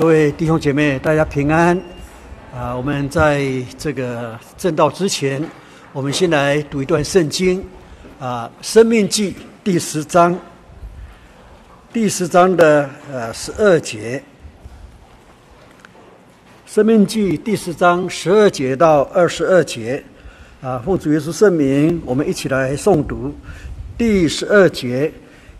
[0.00, 1.78] 各位弟兄姐妹，大家平安
[2.56, 2.74] 啊！
[2.74, 5.46] 我们在这个正道之前，
[5.92, 7.62] 我们先来读一段圣经
[8.18, 9.32] 啊，《生命记》
[9.62, 10.34] 第十章，
[11.92, 14.22] 第十章的呃十二节，
[16.74, 20.02] 《生命记》第十章十二节到二十二节
[20.62, 23.34] 啊，奉主耶稣圣名，我们一起来诵读
[23.98, 25.12] 第十二节：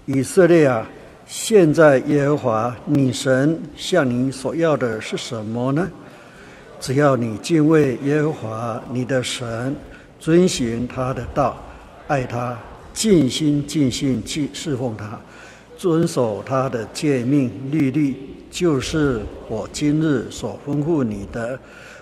[0.07, 0.89] 以色列啊！
[1.31, 5.89] 现在耶和华你神向你所要的是什么呢？
[6.81, 9.77] 只要你敬畏耶和华你的神，
[10.19, 11.57] 遵行他的道，
[12.09, 12.59] 爱他，
[12.93, 15.21] 尽心尽性去侍奉他，
[15.77, 18.17] 遵守他的诫命律例，
[18.51, 21.57] 就是我今日所吩咐你的，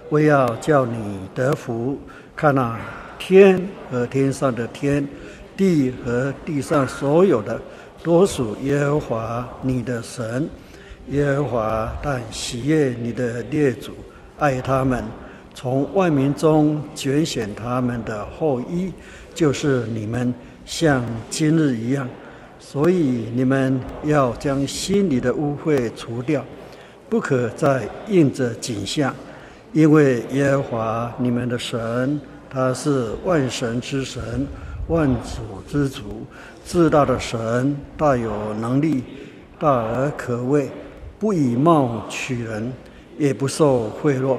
[0.08, 1.98] 为要叫你得福。
[2.34, 2.80] 看哪，
[3.18, 3.60] 天
[3.90, 5.06] 和天上的天，
[5.54, 7.60] 地和地上所有的。
[8.02, 10.48] 多属耶和华你的神，
[11.10, 13.92] 耶和华但喜悦你的列祖，
[14.38, 15.04] 爱他们，
[15.54, 18.92] 从万民中拣选他们的后裔，
[19.34, 20.32] 就是你们，
[20.64, 22.08] 像今日一样。
[22.60, 26.44] 所以你们要将心里的污秽除掉，
[27.08, 29.14] 不可再印着景象，
[29.72, 34.46] 因为耶和华你们的神，他是万神之神，
[34.88, 36.26] 万主之主。
[36.66, 39.02] 至大的神，大有能力，
[39.58, 40.68] 大而可畏，
[41.18, 42.70] 不以貌取人，
[43.16, 44.36] 也不受贿赂。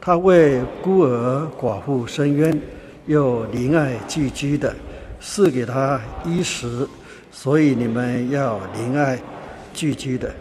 [0.00, 2.58] 他为孤儿寡妇伸冤，
[3.06, 4.74] 又怜爱寄居的，
[5.20, 6.88] 赐给他衣食。
[7.30, 9.18] 所以你们要怜爱
[9.74, 10.32] 寄居的，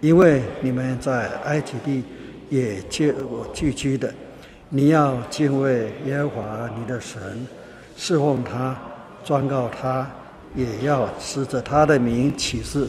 [0.00, 2.04] 因为你们在埃及地
[2.48, 4.12] 也接过寄居的。
[4.68, 7.20] 你要敬畏耶和华你的神，
[7.96, 8.76] 侍奉他，
[9.24, 10.06] 专靠他。
[10.56, 12.86] 也要持着他的名起誓，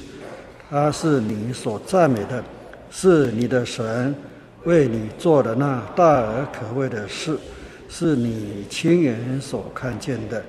[0.69, 2.44] 他是你所赞美的，
[2.91, 4.14] 是你的神
[4.66, 7.36] 为你做的那大而可畏的事，
[7.89, 10.45] 是你亲眼所看见的。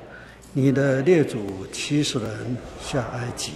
[0.52, 1.38] 你的列祖
[1.72, 2.28] 七十人
[2.82, 3.52] 下埃及，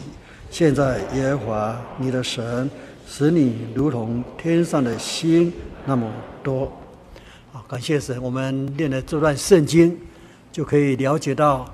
[0.50, 2.70] 现在耶和华你的神
[3.06, 5.52] 使你如同天上的星
[5.84, 6.10] 那么
[6.42, 6.72] 多。
[7.52, 9.98] 好，感谢神，我们念了这段圣经，
[10.50, 11.70] 就可以了解到。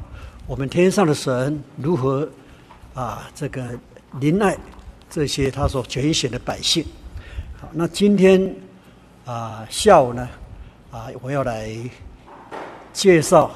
[0.49, 2.29] 我们天上的神如何
[2.95, 3.29] 啊？
[3.35, 3.77] 这个
[4.21, 4.57] 怜爱
[5.11, 6.87] 这些他所拣选的百姓。
[7.61, 8.55] 好，那今天
[9.25, 10.29] 啊下午呢
[10.93, 11.77] 啊，我要来
[12.93, 13.51] 介绍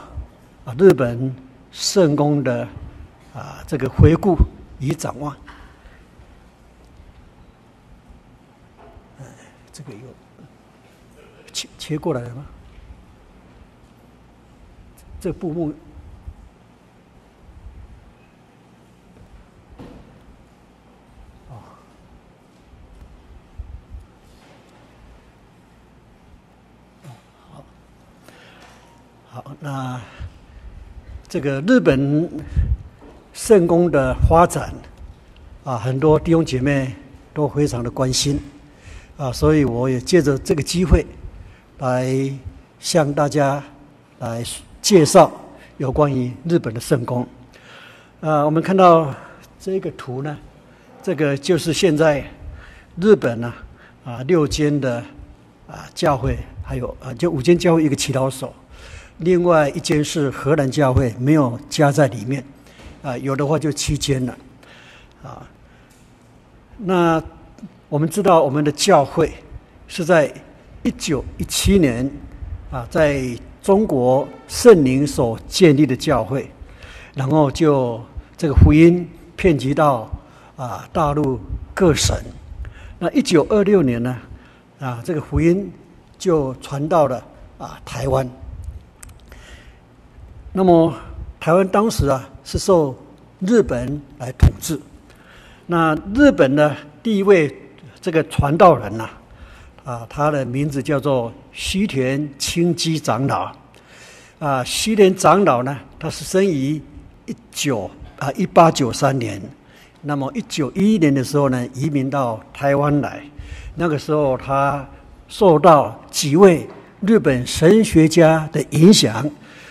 [0.64, 1.32] 啊日本
[1.70, 2.66] 圣公的
[3.32, 4.36] 啊这个回顾
[4.80, 5.36] 与展望。
[9.72, 10.00] 这个有
[11.52, 12.44] 切切过来了吗？
[15.20, 15.72] 这部分。
[29.60, 30.00] 那
[31.28, 32.28] 这个日本
[33.32, 34.72] 圣公的发展
[35.64, 36.94] 啊，很多弟兄姐妹
[37.32, 38.40] 都非常的关心
[39.16, 41.06] 啊，所以我也借着这个机会
[41.78, 42.12] 来
[42.78, 43.62] 向大家
[44.18, 44.42] 来
[44.82, 45.30] 介绍
[45.78, 47.26] 有关于日本的圣公。
[48.20, 49.14] 啊，我们看到
[49.58, 50.36] 这个图呢，
[51.02, 52.24] 这个就是现在
[53.00, 53.54] 日本呢，
[54.04, 55.02] 啊六间的
[55.68, 58.52] 啊教会，还有啊就五间教会一个祈祷所。
[59.20, 62.42] 另外一间是荷兰教会，没有加在里面，
[63.02, 64.34] 啊，有的话就七间了，
[65.22, 65.46] 啊，
[66.78, 67.22] 那
[67.90, 69.30] 我们知道我们的教会
[69.86, 70.32] 是在
[70.82, 72.10] 一九一七年
[72.70, 73.22] 啊，在
[73.62, 76.50] 中国圣灵所建立的教会，
[77.14, 78.00] 然后就
[78.38, 79.06] 这个福音
[79.36, 80.10] 遍及到
[80.56, 81.38] 啊大陆
[81.74, 82.16] 各省，
[82.98, 84.16] 那一九二六年呢，
[84.78, 85.70] 啊这个福音
[86.18, 87.22] 就传到了
[87.58, 88.26] 啊台湾。
[90.52, 90.92] 那么，
[91.38, 92.92] 台湾当时啊是受
[93.38, 94.78] 日本来统治。
[95.66, 97.54] 那日本的第一位
[98.00, 99.08] 这个传道人呐，
[99.84, 103.52] 啊，他的名字叫做西田清基长老。
[104.40, 106.82] 啊，西田长老呢，他是生于
[107.26, 107.88] 一九
[108.18, 109.40] 啊一八九三年。
[110.02, 113.22] 那么一九一一年的时候呢，移民到台湾来。
[113.76, 114.84] 那个时候，他
[115.28, 116.66] 受到几位
[117.02, 119.30] 日本神学家的影响。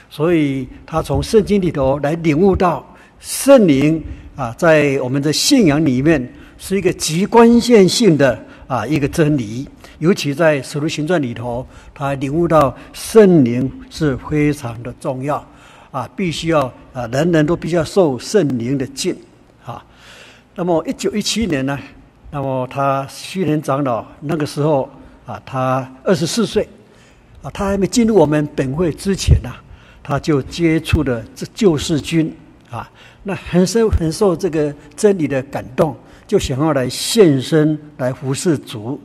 [0.10, 2.86] 所以他从圣经里头来领悟到
[3.20, 4.04] 圣灵
[4.36, 9.68] 啊，在我们的信仰里面是一个极关键性的啊一个真理，
[10.00, 15.46] 尤其在使徒行传里头，他领悟到圣灵是非常的重要
[15.92, 16.62] 啊，必须要
[16.94, 19.16] 啊人人都必须要受圣灵的浸
[19.66, 19.84] 啊。
[20.56, 21.78] 那么一九一七年呢，
[22.32, 24.90] 那么他虚云长老那个时候
[25.26, 26.68] 啊，他二十四岁
[27.42, 29.50] 啊，他还没进入我们本会之前呢、
[30.10, 32.36] 他就接触了这救世军
[32.72, 32.90] 啊，
[33.22, 35.96] 那很受很受这个真理的感动，
[36.26, 39.00] 就想要来献身来服侍主。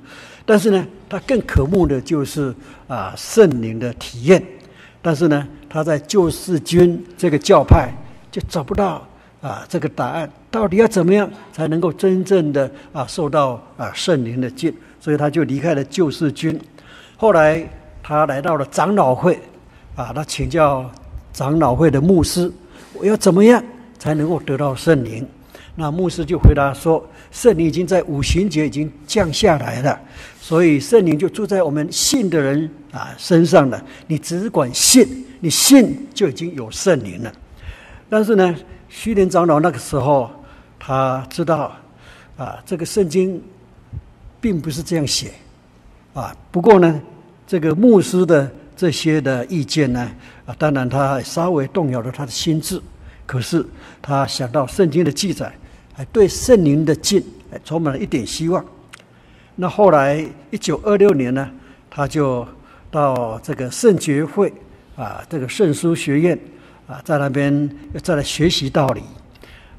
[0.46, 2.54] 但是呢，他更渴慕的就是
[2.88, 4.42] 啊圣灵的体验。
[5.02, 7.92] 但是呢，他在救世军这个教派
[8.32, 9.06] 就找不到
[9.42, 14.72] 啊这个答案，到底要怎么样才能够真正的啊受到啊圣灵的浸？
[14.98, 16.58] 所以他就离开了救世军。
[17.18, 17.62] 后来
[18.02, 19.38] 他来到了长老会，
[19.96, 20.90] 啊，他请教
[21.32, 22.50] 长老会的牧师，
[22.94, 23.62] 我要怎么样
[23.98, 25.26] 才能够得到圣灵？
[25.76, 30.00] 那牧师就回答说：“圣灵已经在五旬节已经降下来了，
[30.40, 33.84] 所以圣灵就住在我们信的人啊身上了。
[34.06, 37.32] 你只管信，你信就已经有圣灵了。
[38.08, 38.54] 但是呢，
[38.88, 40.30] 虚灵长老那个时候
[40.78, 41.72] 他知道
[42.36, 43.42] 啊，这个圣经
[44.40, 45.32] 并不是这样写
[46.12, 46.32] 啊。
[46.52, 47.00] 不过呢，
[47.48, 50.10] 这个牧师的这些的意见呢，
[50.46, 52.80] 啊，当然他稍微动摇了他的心智。
[53.26, 53.64] 可是
[54.00, 55.52] 他想到圣经的记载。”
[55.96, 58.64] 还对圣灵的浸还充满了一点希望。
[59.54, 61.48] 那后来一九二六年呢，
[61.88, 62.44] 他就
[62.90, 64.52] 到这个圣洁会
[64.96, 66.36] 啊，这个圣书学院
[66.88, 67.70] 啊，在那边
[68.02, 69.02] 再来学习道理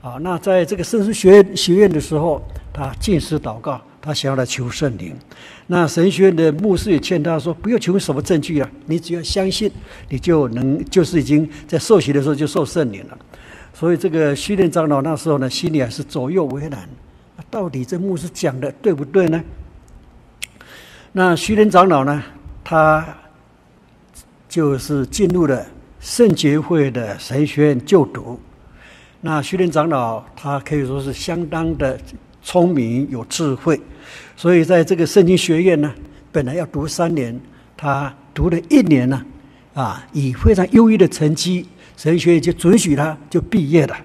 [0.02, 0.16] 啊。
[0.22, 5.16] 那在这个圣书学院学院的时候，他进食祷告，他想要来求圣灵。
[5.68, 9.72] 那神学院的牧师也劝他说：“不要求什么证据啊，你只要相信，
[10.10, 13.18] 你就能就是已经在受洗的时候就受圣灵了。”
[13.74, 16.88] 所以这个虚莲长老那时候呢，心里还是左右为难，
[17.50, 19.44] 到底这牧师讲的对不对呢？
[21.12, 22.24] 那虚莲长老呢，
[22.64, 23.06] 他
[24.48, 25.66] 就是进入了
[26.00, 28.40] 圣洁会的神学院就读。
[29.22, 32.00] 那虚莲长老他可以说是相当的
[32.42, 33.82] 聪明有智慧，
[34.36, 35.94] 所以在这个圣经学院呢，
[36.32, 37.40] 本来要读三年，
[37.78, 39.26] 他读了一年呢，
[39.74, 41.66] 啊，以非常优异的成绩。
[41.96, 43.96] 神学院就准许他就毕业了。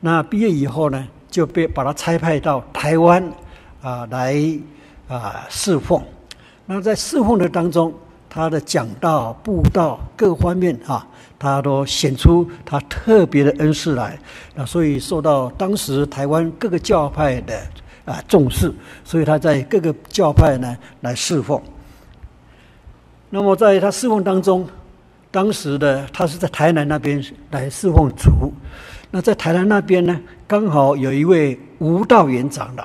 [0.00, 3.20] 那毕业以后呢，就被把他差派到台湾
[3.82, 4.36] 啊来
[5.08, 6.00] 啊侍奉。
[6.64, 7.92] 那在侍奉的当中，
[8.30, 11.04] 他的讲道、布道各方面啊，
[11.36, 14.16] 他都显出他特别的恩赐来。
[14.54, 17.60] 那所以受到当时台湾各个教派的
[18.08, 18.72] 啊重视，
[19.04, 21.62] 所以他在各个教派呢来侍奉。
[23.30, 24.66] 那么在他侍奉当中。
[25.30, 28.50] 当时的他是在台南那边来侍奉主，
[29.10, 32.84] 那在台南那边呢，刚好有一位吴道元长老。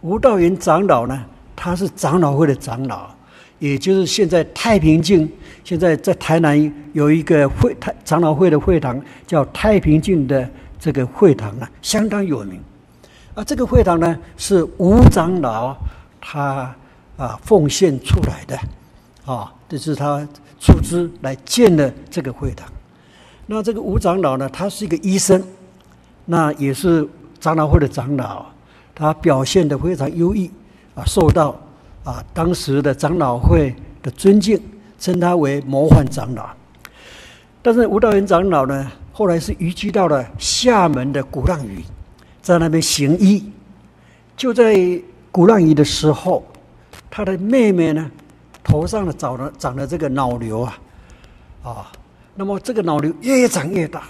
[0.00, 1.24] 吴道元长老呢，
[1.56, 3.10] 他是长老会的长老，
[3.58, 5.28] 也就是现在太平境，
[5.64, 10.48] 现在在台南有一个会太长老会的会堂，叫太平境的
[10.78, 12.60] 这个会堂呢，相当有名。
[13.40, 15.74] 啊，这个会堂呢是吴长老
[16.20, 16.74] 他
[17.16, 18.60] 啊奉献出来的，
[19.24, 20.28] 啊，这是他。
[20.62, 22.68] 出资来建的这个会堂，
[23.46, 25.42] 那这个吴长老呢，他是一个医生，
[26.26, 27.08] 那也是
[27.40, 28.44] 长老会的长老，
[28.94, 30.50] 他表现的非常优异
[30.94, 31.58] 啊，受到
[32.04, 34.62] 啊当时的长老会的尊敬，
[34.98, 36.46] 称他为模范长老。
[37.62, 41.82] 但是吴道元长老呢，后来是移居到了厦门的鼓浪屿，
[42.42, 43.50] 在那边行医。
[44.36, 45.00] 就在
[45.30, 46.42] 鼓浪屿的时候，
[47.10, 48.10] 他的妹妹呢，
[48.64, 50.78] 头上呢长了长了这个脑瘤啊，
[51.62, 51.92] 啊，
[52.34, 54.04] 那么这个脑瘤越长越大，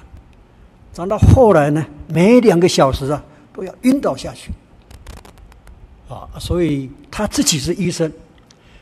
[0.93, 3.23] 长到后来呢，每两个小时啊
[3.53, 4.53] 都要晕倒下去，
[6.09, 8.13] 啊，所以他自己是医生，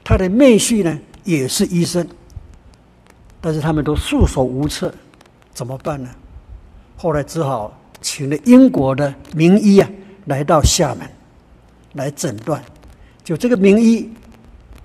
[0.05, 2.07] 他的妹婿呢也是医生，
[3.41, 4.93] 但是他们都束手无策，
[5.55, 6.11] 怎么办呢？
[6.99, 9.89] 后来只好请了英国的名医啊
[10.27, 11.09] 来到厦门
[11.95, 12.63] 来诊断，
[13.25, 14.11] 就这个名医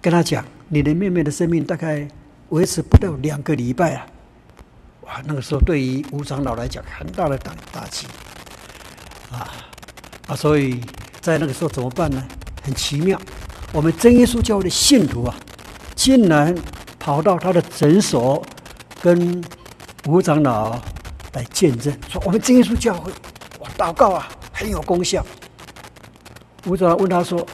[0.01, 0.43] 跟他讲。
[0.69, 2.07] 你的妹妹的生命大概
[2.49, 4.07] 维持不到两个礼拜啊！
[5.01, 8.07] 哇，那个时候对于吴长老来讲，很大的打打击
[9.31, 9.53] 啊
[10.25, 10.35] 啊！
[10.35, 10.81] 所以
[11.21, 12.25] 在那个时候怎么办呢？
[12.63, 13.21] 很奇妙，
[13.71, 15.35] 我们真耶稣教会的信徒啊，
[15.93, 16.55] 竟然
[16.97, 18.43] 跑到他的诊所，
[18.99, 19.43] 跟
[20.07, 20.81] 吴长老
[21.33, 23.11] 来见证，说我们真耶稣教会
[23.59, 25.25] 哇，祷告啊很有功效。
[26.65, 27.45] 吴长老问他说。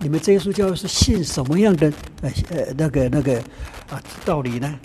[0.00, 1.90] 你们真耶稣教会是信什么样的
[2.20, 3.38] 呃呃那个那个
[3.88, 4.78] 啊道理呢？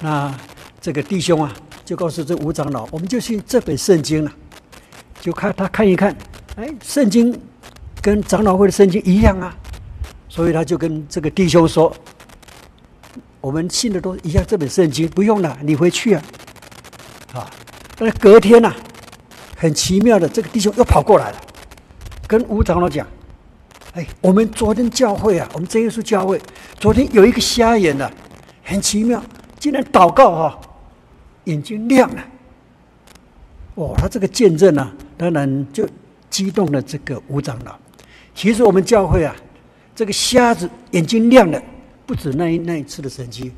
[0.00, 0.34] 那
[0.80, 1.52] 这个弟兄啊，
[1.84, 4.32] 就告诉这吴长老，我们就信这本圣经了。
[5.20, 6.16] 就看他看一看，
[6.56, 7.38] 哎，圣经
[8.00, 9.54] 跟长老会的圣经一样啊，
[10.30, 11.94] 所以他就跟这个弟兄说，
[13.42, 16.22] 我们信的都一样，这本圣经不用了，你回去啊。
[17.34, 17.50] 啊，
[17.96, 18.74] 但是隔天呐、
[19.56, 21.40] 很奇妙的，这个弟兄又跑过来了，
[22.26, 23.06] 跟吴长老讲。
[23.92, 26.40] 哎，我们昨天教会啊，我们真耶稣教会，
[26.78, 28.10] 昨天有一个瞎眼的，
[28.64, 29.22] 很奇妙，
[29.60, 30.58] 竟然祷告哈、啊，
[31.44, 32.24] 眼睛亮了。
[33.76, 35.88] 哦，他这个见证呢、当然就
[36.28, 37.76] 激动了这个吴长老。
[38.34, 39.34] 其实我们教会啊，
[39.94, 41.62] 这个瞎子眼睛亮了，
[42.04, 43.52] 不止那一那一次的神迹。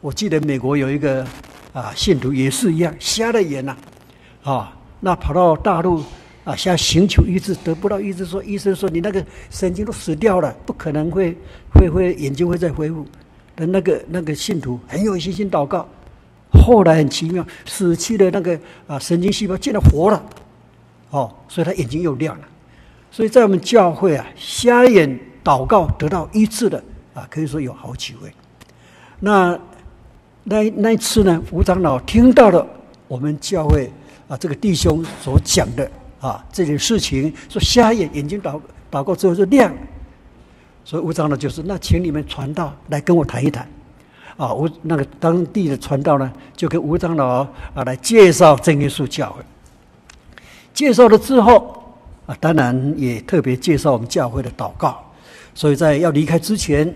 [0.00, 1.26] 我记得美国有一个
[1.72, 3.76] 啊信徒也是一样，瞎了眼呐，
[4.42, 6.02] 啊，那跑到大陆。
[6.42, 11.36] 啊，想寻求医治得不到医治，说医生说你那个神经都死掉了，不可能会
[11.70, 13.06] 会会眼睛会再恢复。
[13.54, 15.86] 的那个那个信徒很有信心祷告，
[16.50, 20.24] 后来很奇妙，死去的那个啊神经细胞竟然活了，
[21.10, 22.48] 哦，所以他眼睛又亮了。
[23.10, 28.32] 所以在我们教会啊，瞎眼祷告得到医治的啊，可以说有好几位。
[29.20, 29.60] 那
[30.44, 32.66] 那那一次呢，吴长老听到了
[33.08, 33.90] 我们教会
[34.28, 35.90] 啊这个弟兄所讲的。
[36.20, 38.60] 啊，这件事情说瞎眼眼睛祷
[38.92, 39.74] 祷告之后就亮，
[40.84, 43.66] 所以吴长老就是那，请你们传道来跟我谈一谈。
[44.36, 47.40] 啊，吴那个当地的传道呢，就跟吴长老
[47.74, 49.42] 啊来介绍真耶稣教会。
[50.74, 51.82] 介绍了之后
[52.26, 55.02] 啊，当然也特别介绍我们教会的祷告。
[55.54, 56.94] 所以在要离开之前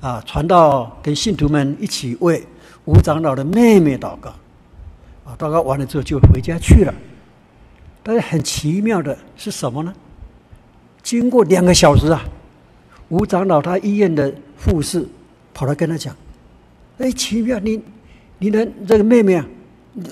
[0.00, 2.40] 啊，传道跟信徒们一起为
[2.90, 4.30] 吴长老的妹妹祷告。
[5.24, 6.92] 啊，祷告完了之后就回家去了。
[8.02, 9.94] 但是很奇妙的是什么呢？
[11.00, 12.24] 经过两个小时啊，
[13.08, 15.06] 吴长老他医院的护士
[15.54, 16.16] 跑来跟他讲
[16.98, 17.80] ：“哎，奇妙，你
[18.38, 19.46] 你的这个妹妹啊，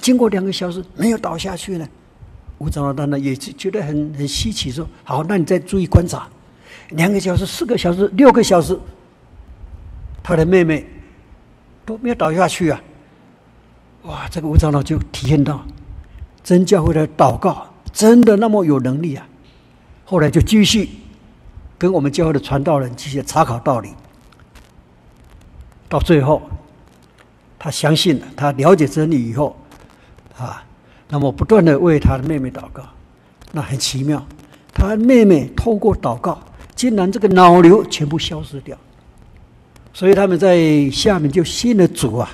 [0.00, 1.88] 经过两个小时没有倒下去呢。”
[2.58, 6.28] 吴长老当然也觉得很很稀奇，说：“好，那你再注意观察，
[6.90, 8.78] 两个小时、四个小时、六个小时，
[10.23, 10.87] 他的妹妹
[11.88, 12.78] 都没有倒下去啊！”
[14.04, 15.64] 哇，这个吴长老就体验到
[16.45, 17.66] 真教会的祷告。
[17.90, 19.26] 真的那么有能力啊？
[20.04, 20.88] 后来就继续
[21.78, 23.88] 跟我们教会的传道人继续查考道理，
[25.88, 26.42] 到最后
[27.59, 29.57] 他相信了，他了解真理以后
[30.38, 30.62] 啊，
[31.09, 32.85] 那么不断的为他的妹妹祷告，
[33.52, 34.25] 那很奇妙，
[34.73, 36.38] 他妹妹透过祷告，
[36.76, 38.78] 竟然这个脑瘤全部消失掉，
[39.92, 42.30] 所以他们在下面就信了主啊，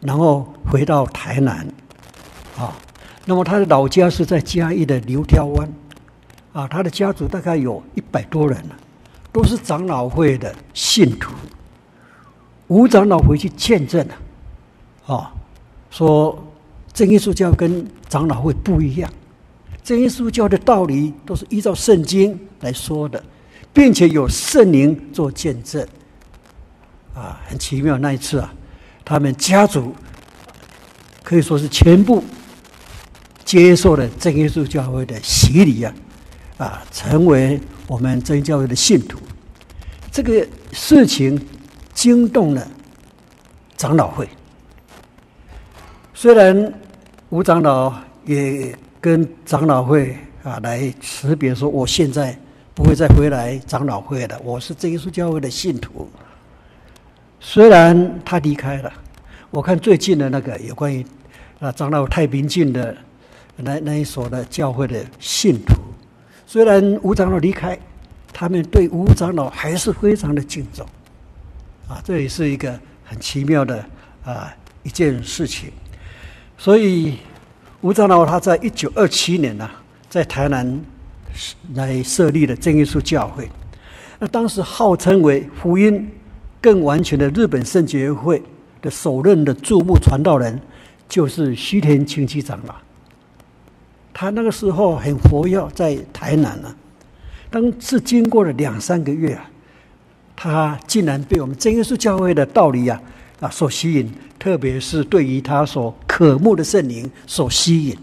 [0.00, 1.66] 然后回到台南
[2.56, 2.76] 啊。
[3.24, 5.72] 那么他的老家是在嘉义的流挑湾，
[6.52, 8.76] 啊，他的家族大概有一百多人了，
[9.32, 11.32] 都是长老会的信徒。
[12.66, 15.32] 吴长老回去见证了，啊，
[15.90, 16.36] 说
[16.92, 19.08] 真耶稣教跟长老会不一样，
[19.84, 23.22] 真耶稣教的道理都是依照圣经来说的，
[23.72, 25.86] 并且有圣灵做见证，
[27.14, 27.98] 啊，很奇妙。
[27.98, 28.52] 那一次啊，
[29.04, 29.94] 他们家族
[31.22, 32.22] 可以说是全部。
[33.44, 35.94] 接受了真耶稣教会的洗礼啊，
[36.56, 39.18] 啊，成为我们真教会的信徒。
[40.10, 41.38] 这个事情
[41.92, 42.66] 惊动了
[43.76, 44.26] 长老会。
[46.14, 46.72] 虽然
[47.28, 47.92] 吴长老
[48.24, 52.34] 也跟长老会啊来辞别，说我现在
[52.74, 56.08] 不会再回来长老会了，我是真耶稣教会的信徒。
[57.44, 58.92] 虽然他离开了，
[59.50, 61.04] 我看最近的那个有关于
[61.58, 62.96] 啊长老太平径的。
[63.56, 65.74] 那那一所的教会的信徒，
[66.46, 67.78] 虽然吴长老离开，
[68.32, 70.84] 他们对吴长老还是非常的敬重，
[71.86, 73.84] 啊，这也是一个很奇妙的
[74.24, 75.70] 啊一件事情。
[76.56, 77.18] 所以
[77.82, 79.68] 吴长老他在一九二七年呢、
[80.08, 80.80] 在台南
[81.74, 83.46] 来设立了真耶稣教会。
[84.18, 86.10] 那当时号称为福音
[86.62, 88.40] 更完全的日本圣洁会
[88.80, 90.58] 的首任的驻牧传道人，
[91.08, 92.74] 就是须田清七长老。
[94.14, 96.76] 他那个时候很活跃在台南呢、啊，
[97.50, 99.50] 当是经过了两三个月啊，
[100.36, 103.00] 他竟然被我们真耶稣教会的道理啊
[103.40, 107.98] 啊所吸引，特别是对于他所渴慕的圣灵所吸引，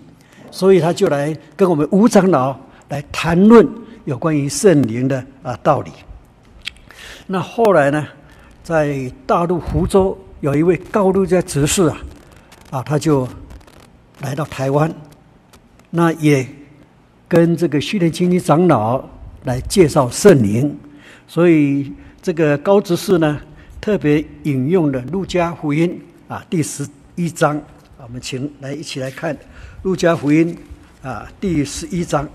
[0.51, 2.57] 所以他就来跟我们吴长老
[2.89, 3.65] 来谈论
[4.03, 5.91] 有关于圣灵的啊道理。
[7.27, 8.07] 那后来呢，
[8.69, 11.97] 在大陆福州有一位高路家执事啊，
[12.69, 13.27] 啊他就
[14.21, 14.93] 来到台湾。
[15.89, 16.47] 那也
[17.27, 19.03] 跟这个须田清七长老
[19.45, 20.77] 来介绍圣灵，
[21.27, 23.41] 所以这个高执事呢
[23.81, 25.99] 特别引用了《路加福音》
[26.31, 27.59] 啊第十一章，
[27.97, 29.33] 我们请来一起来看
[29.81, 30.55] 《路加福音》
[31.07, 32.23] 啊第十一章。《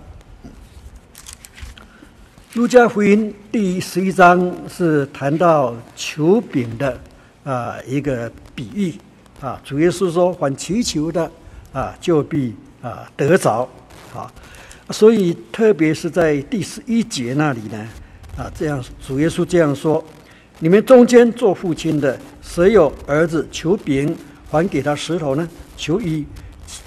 [2.55, 6.97] 路加福音》第十一章是谈到求饼的
[7.43, 8.95] 啊一个比喻
[9.41, 11.29] 啊，主耶稣说：“凡祈求的
[11.73, 13.69] 啊，就必。”啊，得着，
[14.15, 14.31] 啊，
[14.91, 17.89] 所以特别是在第十一节那里呢，
[18.37, 20.05] 啊，这样主耶稣这样说：
[20.61, 24.15] 你们中间做父亲的，谁有儿子求饼，
[24.49, 25.49] 还给他石头呢？
[25.77, 26.25] 求鱼，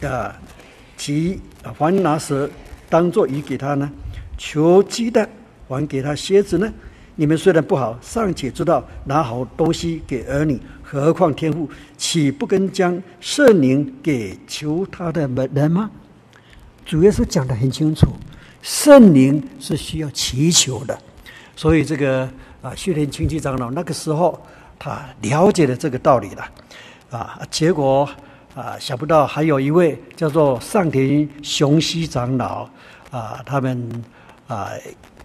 [0.02, 0.34] 啊，
[0.96, 1.42] 其
[1.78, 2.50] 还拿蛇
[2.88, 3.92] 当做鱼给他呢？
[4.38, 5.28] 求鸡蛋，
[5.68, 6.72] 还给他蝎子呢？
[7.16, 15.90] 你们虽然不好，尚且知道拿好东西给儿女，何况天父，岂不更将圣灵给求他的人吗？
[16.86, 18.08] 主耶稣讲得很清楚，
[18.62, 20.98] 圣灵是需要祈求的。
[21.56, 22.30] 所以这个
[22.62, 24.40] 啊，须田清七长老那个时候
[24.78, 26.46] 他了解了这个道理了，
[27.10, 28.08] 啊，结果
[28.54, 32.70] 啊，想不到还有一位叫做上田雄希长老
[33.10, 34.04] 啊，他们
[34.48, 34.70] 啊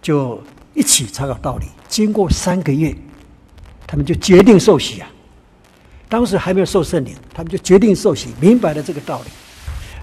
[0.03, 0.39] 就。
[0.75, 2.95] 一起查考道理，经过三个月，
[3.85, 5.07] 他们就决定受洗啊。
[6.09, 9.29] 当时还没有受圣灵，他们就决定受洗，明白了这个道理。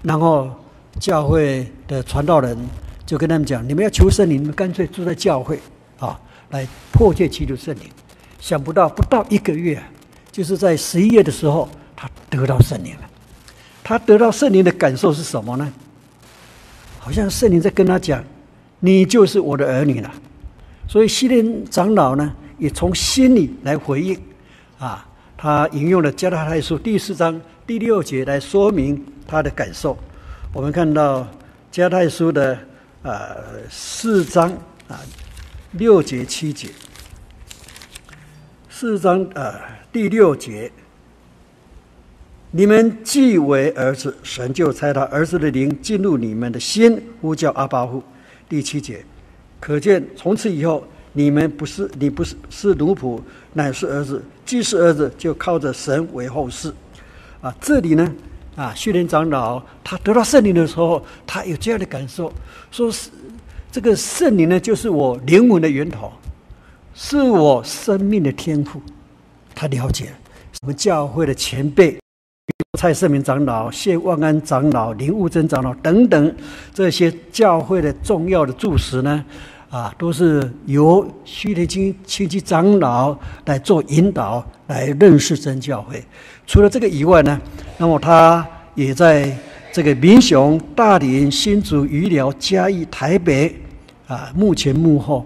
[0.00, 0.48] 然后
[1.00, 2.56] 教会的传道人
[3.04, 5.58] 就跟他们讲：“你们要求圣灵，你们干脆住在教会
[5.98, 6.16] 啊，
[6.50, 7.90] 来迫切祈求圣灵。”
[8.38, 9.82] 想不到不到一个月，
[10.30, 13.10] 就是在十一月的时候，他得到圣灵了。
[13.82, 15.72] 他得到圣灵的感受是什么呢？
[17.00, 18.22] 好像圣灵在跟他讲
[18.80, 20.12] ：“你就是我的儿女了。”
[20.88, 24.20] 所以西林长老呢，也从心里来回应，
[24.78, 25.06] 啊，
[25.36, 29.96] 他引用了加拉太书第四章第六节来说明他的感受。
[30.52, 31.24] 我们看到
[31.70, 32.58] 加太书的
[33.04, 33.36] 啊
[33.70, 34.50] 四章
[34.88, 34.98] 啊
[35.72, 36.68] 六节七节，
[38.68, 39.60] 四章啊
[39.92, 40.72] 第六节，
[42.50, 48.02] 你们既为儿子，神就差他儿子的灵进入你们的心，呼叫阿爸父。
[48.50, 49.02] 第七节。
[49.60, 53.20] 可见从此以后，你们不是你不是是奴仆，
[53.52, 54.20] 乃是儿子。
[54.44, 56.72] 既是儿子，就靠着神为后嗣。
[57.40, 58.12] 啊，这里呢，
[58.56, 62.32] 啊，须田长老他得到圣灵的时候，他有这样的感受，
[62.72, 63.10] 说是
[63.70, 66.10] 这个圣灵呢，就是我灵魂的源头，
[66.92, 68.82] 是我生命的天赋。
[69.54, 70.12] 他了解了
[70.52, 71.99] 什么教会的前辈，
[72.78, 76.34] 蔡世明长老、谢万安长老、林悟真长老等等
[76.72, 79.24] 这些教会的重要的柱石呢。
[79.70, 86.02] 啊，都是由须田清清七长老来做引导，来认识真教会。
[86.44, 87.40] 除了这个以外呢，
[87.78, 89.32] 那么他也在
[89.72, 93.54] 这个民雄、大林、新竹、鱼寮、嘉义、台北
[94.08, 95.24] 啊，幕前幕后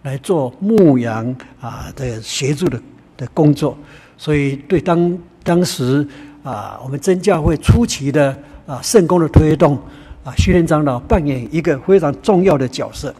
[0.00, 2.80] 来做牧羊啊的协助的
[3.18, 3.76] 的工作。
[4.16, 6.08] 所以对当当时
[6.44, 9.76] 啊，我们真教会初期的啊圣工的推动
[10.22, 13.12] 啊，须田长老扮演一个非常重要的角色。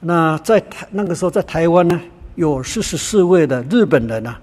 [0.00, 1.98] 那在台那个时候，在台湾呢，
[2.34, 4.36] 有四十四位的日本人呢，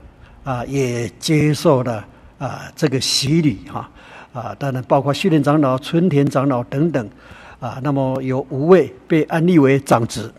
[0.46, 2.06] 啊，也接受了
[2.40, 3.90] 啊这个洗礼哈，
[4.34, 7.10] 啊，当然包括须田长老、春田长老等等，
[7.60, 10.32] 啊，那么有五位被安立为长执。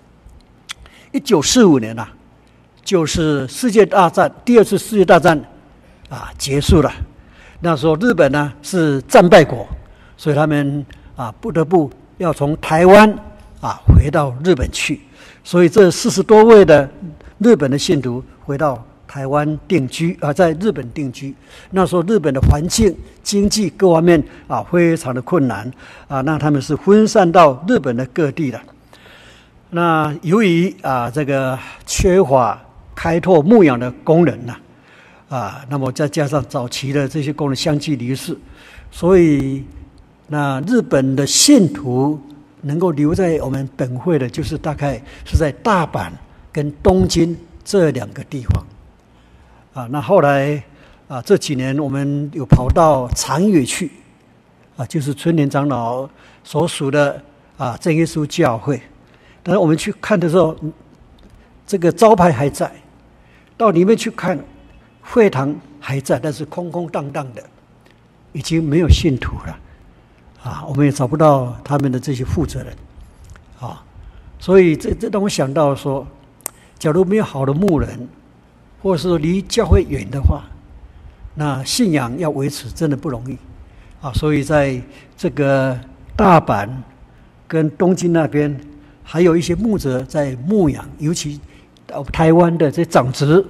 [1.12, 2.06] 一九四五年呐、
[2.82, 5.38] 就是世界大战第二次世界大战
[6.10, 6.92] 啊结束了，
[7.60, 9.66] 那时候日本呢是战败国，
[10.16, 10.84] 所以他们
[11.16, 13.10] 啊不得不要从台湾
[13.60, 15.00] 啊回到日本去。
[15.42, 16.88] 所以这四十多位的
[17.38, 21.34] 日本的信徒回到台湾定居啊，在日本定居。
[21.70, 25.70] 那时候日本的环境、经济各方面啊，非常的困难
[26.08, 28.60] 啊，那他们是分散到日本的各地的。
[29.70, 32.60] 那由于啊这个缺乏
[32.94, 34.56] 开拓牧养的工人呐，
[35.28, 38.36] 啊那么再加上早期的这些工人相继离世，
[38.90, 39.64] 所以
[40.28, 42.20] 那日本的信徒。
[42.62, 46.10] 能够留在我们本会的，就是大概是在大阪
[46.50, 48.66] 跟东京这两个地方，
[49.72, 50.60] 啊，那后来
[51.06, 53.92] 啊这几年我们有跑到长野去，
[54.76, 56.08] 啊，就是春田长老
[56.42, 57.22] 所属的
[57.56, 58.80] 啊正耶稣教会，
[59.44, 60.56] 但是我们去看的时候，
[61.64, 62.72] 这个招牌还在，
[63.56, 64.36] 到里面去看，
[65.06, 67.42] 会堂还在，但是空空荡荡的，
[68.32, 69.58] 已经没有信徒了。
[70.42, 72.72] 啊，我们也找不到他们的这些负责人，
[73.58, 73.82] 啊，
[74.38, 76.06] 所以这这让我想到说，
[76.78, 78.08] 假如没有好的牧人，
[78.80, 80.44] 或者是离教会远的话，
[81.34, 83.36] 那信仰要维持真的不容易，
[84.00, 84.80] 啊，所以在
[85.16, 85.76] 这个
[86.14, 86.68] 大阪
[87.48, 88.56] 跟东京那边，
[89.02, 91.40] 还有一些牧者在牧养，尤其
[91.88, 93.44] 到台湾的这长执，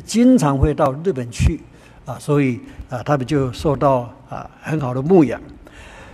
[0.00, 1.60] 经常会到日本去，
[2.04, 5.40] 啊，所以啊，他们就受到啊很好的牧养。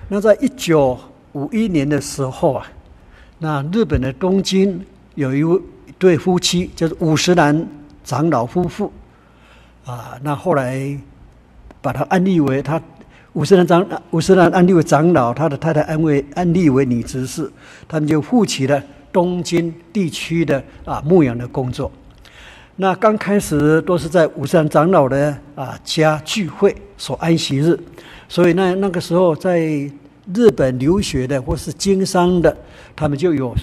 [0.09, 0.99] 那在一九
[1.33, 2.67] 五一年的时候啊，
[3.39, 5.63] 那日本的东京有一
[5.99, 7.67] 对夫妻，就是五十岚
[8.05, 8.93] 长老夫妇，
[9.85, 10.99] 啊，那后来
[11.81, 12.81] 把他安立为他
[13.33, 17.51] 五十岚长五十岚安立为长老，他的太太安为安立为女执事，
[17.89, 21.91] 他们就负起了东京地区的啊牧养的工作。
[22.77, 27.79] 那刚开始都是在五山长老的啊家聚会，所安息日，
[28.29, 29.61] 所以那那个时候在
[30.33, 32.57] 日本留学的或是经商的，
[32.97, 33.55] 他们就有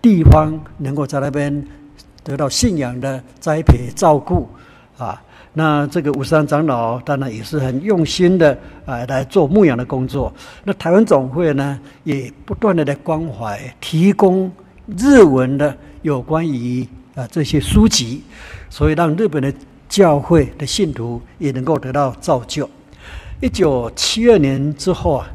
[0.00, 1.66] 地方能够在那边
[2.22, 4.48] 得到信仰的栽培照顾
[4.96, 5.20] 啊。
[5.54, 10.32] 那这个五山长老当然也是很用心的啊来做牧养的工作。
[10.62, 14.50] 那台湾总会呢也不断的来关怀，提供
[14.96, 16.86] 日文的有关于。
[17.14, 18.22] 啊，这些书籍，
[18.70, 19.52] 所以让日本的
[19.86, 22.68] 教会的信徒也能够得到造就。
[23.42, 25.28] 一九七二年之后啊，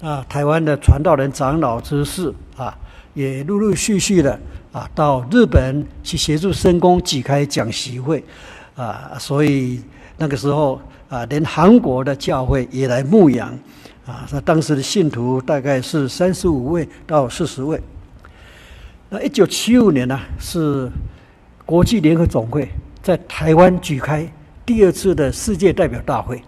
[0.00, 2.76] 啊，台湾的传道人、长老、之事啊，
[3.14, 4.38] 也陆陆续续的
[4.70, 8.22] 啊，到日本去协助圣工举开讲习会
[8.76, 9.80] 啊，所以
[10.18, 13.48] 那个时候啊，连韩国的教会也来牧养
[14.06, 17.80] 啊，那当时的信徒大概是三十五位到四十位。
[19.08, 20.88] 那一九七五年呢，是。
[21.66, 22.68] 国际联合总会
[23.02, 24.30] 在台湾举开
[24.66, 26.42] 第二次的世界代表大会，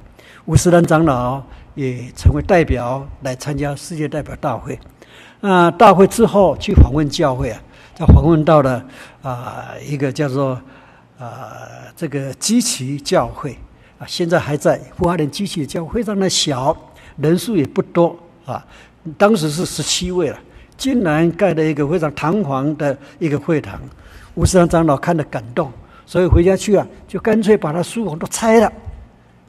[0.45, 1.43] 吴思兰长老
[1.75, 4.79] 也成为代表来参加世界代表大会。
[5.41, 7.59] 那大会之后去访问教会啊，
[7.95, 8.85] 他访问到了
[9.23, 10.61] 啊一个叫做
[11.19, 11.63] 啊
[11.97, 13.57] 这个基奇教会
[13.99, 16.77] 啊，现在还在富花莲基奇教会非常的小，
[17.17, 18.63] 人数也不多啊，
[19.17, 20.39] 当时是十七位了，
[20.77, 23.81] 竟然盖了一个非常堂皇的一个会堂。
[24.37, 25.73] 吴世良长老看了感动，
[26.05, 28.73] 所以回家去啊，就干脆把他书房都拆了，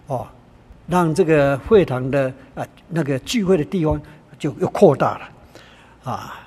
[0.07, 0.25] 哦，
[0.87, 4.01] 让这个会堂的啊那个聚会的地方
[4.39, 5.29] 就又扩大了，
[6.11, 6.39] 啊，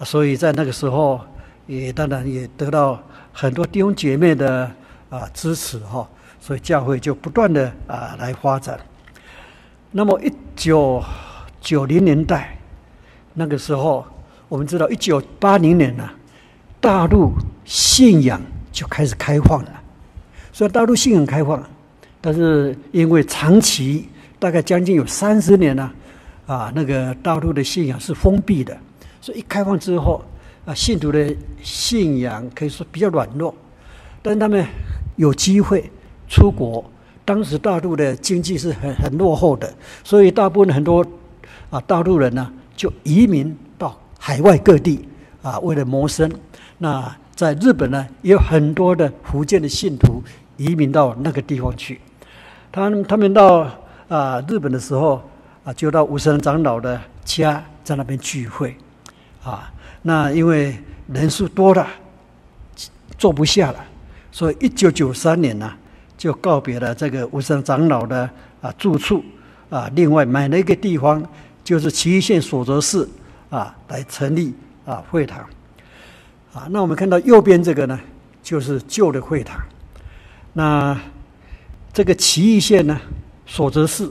[0.00, 1.20] 所以在那个时候
[1.68, 3.00] 也当然也得到
[3.32, 4.68] 很多弟兄姐妹的
[5.08, 6.06] 啊支持哈，
[6.40, 8.76] 所以教会就不断的啊来发展。
[9.92, 11.00] 那么一九
[11.60, 12.58] 九零年代
[13.34, 14.04] 那个时候，
[14.48, 16.10] 我们知道一九八零年呢。
[16.80, 17.32] 大陆
[17.64, 18.40] 信仰
[18.72, 19.82] 就开始开放了，
[20.52, 21.62] 虽然大陆信仰开放，
[22.20, 25.92] 但是因为长期大概将近有三十年了，
[26.46, 28.76] 啊，那个大陆的信仰是封闭的，
[29.20, 30.22] 所以一开放之后，
[30.64, 33.54] 啊，信徒的信仰可以说比较软弱，
[34.22, 34.66] 但他们
[35.16, 35.90] 有机会
[36.28, 36.84] 出国。
[37.26, 39.72] 当时大陆的经济是很很落后的，
[40.02, 41.02] 所以大部分很多
[41.70, 45.08] 啊大陆人呢就移民到海外各地
[45.40, 46.30] 啊，为了谋生。
[46.76, 50.22] 那在日本呢，也有很多的福建的信徒
[50.56, 52.00] 移民到那个地方去。
[52.70, 53.68] 他他们到
[54.08, 55.22] 啊日本的时候
[55.64, 58.76] 啊，就到吴森长老的家，在那边聚会
[59.42, 59.72] 啊。
[60.02, 60.76] 那因为
[61.12, 61.86] 人数多了，
[63.18, 63.84] 坐不下了，
[64.30, 65.72] 所以一九九三年呢，
[66.16, 68.28] 就告别了这个吴森长老的
[68.60, 69.24] 啊住处
[69.70, 71.24] 啊，另外买了一个地方，
[71.64, 73.08] 就是岐县所泽市
[73.50, 75.44] 啊，来成立啊会堂。
[76.54, 77.98] 啊，那我们看到右边这个呢，
[78.40, 79.60] 就是旧的会堂。
[80.52, 80.96] 那
[81.92, 82.98] 这个埼玉县呢，
[83.44, 84.08] 所泽市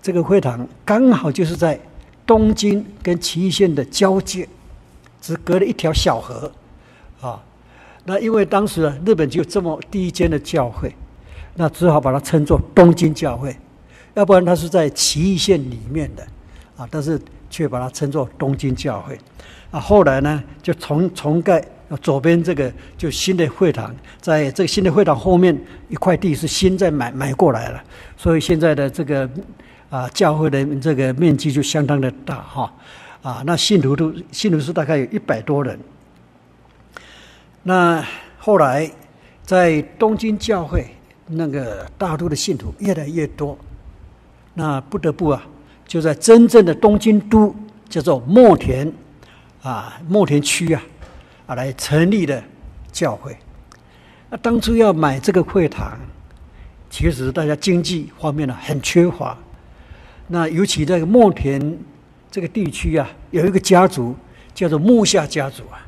[0.00, 1.78] 这个会堂刚好就是在
[2.26, 4.48] 东京跟埼玉县的交界，
[5.20, 6.50] 只隔了一条小河。
[7.20, 7.42] 啊，
[8.04, 10.94] 那因为当时日本就这么第一间的教会，
[11.56, 13.54] 那只好把它称作东京教会，
[14.14, 16.26] 要不然它是在埼玉县里面的，
[16.78, 19.18] 啊，但是却把它称作东京教会。
[19.70, 21.62] 啊，后来呢，就重重盖，
[22.00, 25.56] 左边这个就新的会堂，在这个新的会堂后面
[25.88, 27.82] 一块地是新在买买过来了，
[28.16, 29.28] 所以现在的这个
[29.90, 32.72] 啊教会的这个面积就相当的大哈，
[33.22, 35.78] 啊，那信徒都信徒是大概有一百多人。
[37.64, 38.04] 那
[38.38, 38.88] 后来
[39.42, 40.86] 在东京教会
[41.26, 43.58] 那个大陆的信徒越来越多，
[44.54, 45.44] 那不得不啊，
[45.86, 47.54] 就在真正的东京都
[47.88, 48.92] 叫做墨田。
[49.66, 50.80] 啊，墨田区啊，
[51.48, 52.40] 啊，来成立的
[52.92, 53.36] 教会。
[54.30, 55.98] 那当初要买这个会堂，
[56.88, 59.36] 其实大家经济方面呢很缺乏。
[60.28, 61.76] 那尤其在墨田
[62.30, 64.14] 这个地区啊，有一个家族
[64.54, 65.82] 叫做木下家族啊。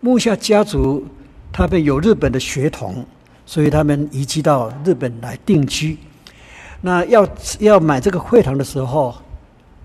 [0.00, 1.06] 木下家族
[1.52, 3.06] 他们有日本的血统，
[3.46, 5.96] 所以他们移居到日本来定居。
[6.80, 7.28] 那要
[7.60, 9.14] 要买这个会堂的时候。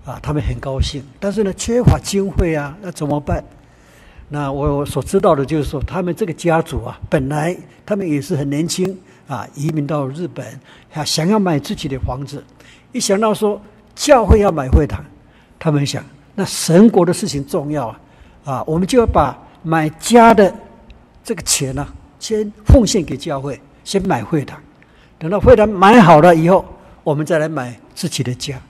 [0.04, 3.42] 啊，他们很高兴，但是呢，缺乏经费啊，那怎么办？
[4.28, 10.46] 那我所知道的就是说，他们这个家族啊，本来他们也是很年轻啊，移民到日本，
[10.92, 12.42] 啊，想要买自己的房子，
[12.92, 13.60] 一想到说
[13.94, 15.04] 教会要买会堂，
[15.58, 18.00] 他们想，那神国的事情重要啊，
[18.44, 20.54] 啊，我们就要把买家的
[21.22, 21.86] 这个钱呢，
[22.18, 24.60] 先奉献给教会，先买会堂，
[25.18, 26.64] 等到会堂买好了以后，
[27.02, 28.60] 我们再来买自己的家。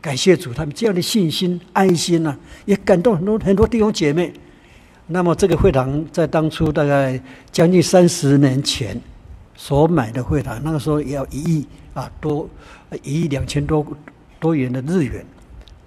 [0.00, 4.32] 感谢主，他们这样的信心、爱心呢、啊，也感动很多很多弟兄姐妹。
[5.08, 9.00] 那么这个会堂在当初大概将近三十年前
[9.56, 12.48] 所买的会堂，那个时候也要一亿啊多，
[13.02, 13.84] 一亿两千多
[14.38, 15.24] 多元的日元，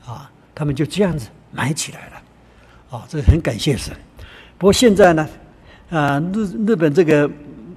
[0.05, 3.95] 啊，他们就这样子买起来了，啊，这很感谢神。
[4.57, 5.29] 不过现在呢，
[5.89, 7.29] 啊，日日本这个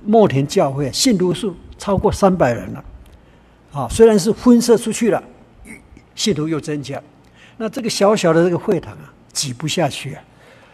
[0.04, 2.84] 墨田教会信徒数超过三百人了，
[3.72, 5.22] 啊，虽然是分社出去了，
[6.14, 7.02] 信徒又增加，
[7.56, 10.22] 那这个小小的这个会堂啊，挤不下去啊。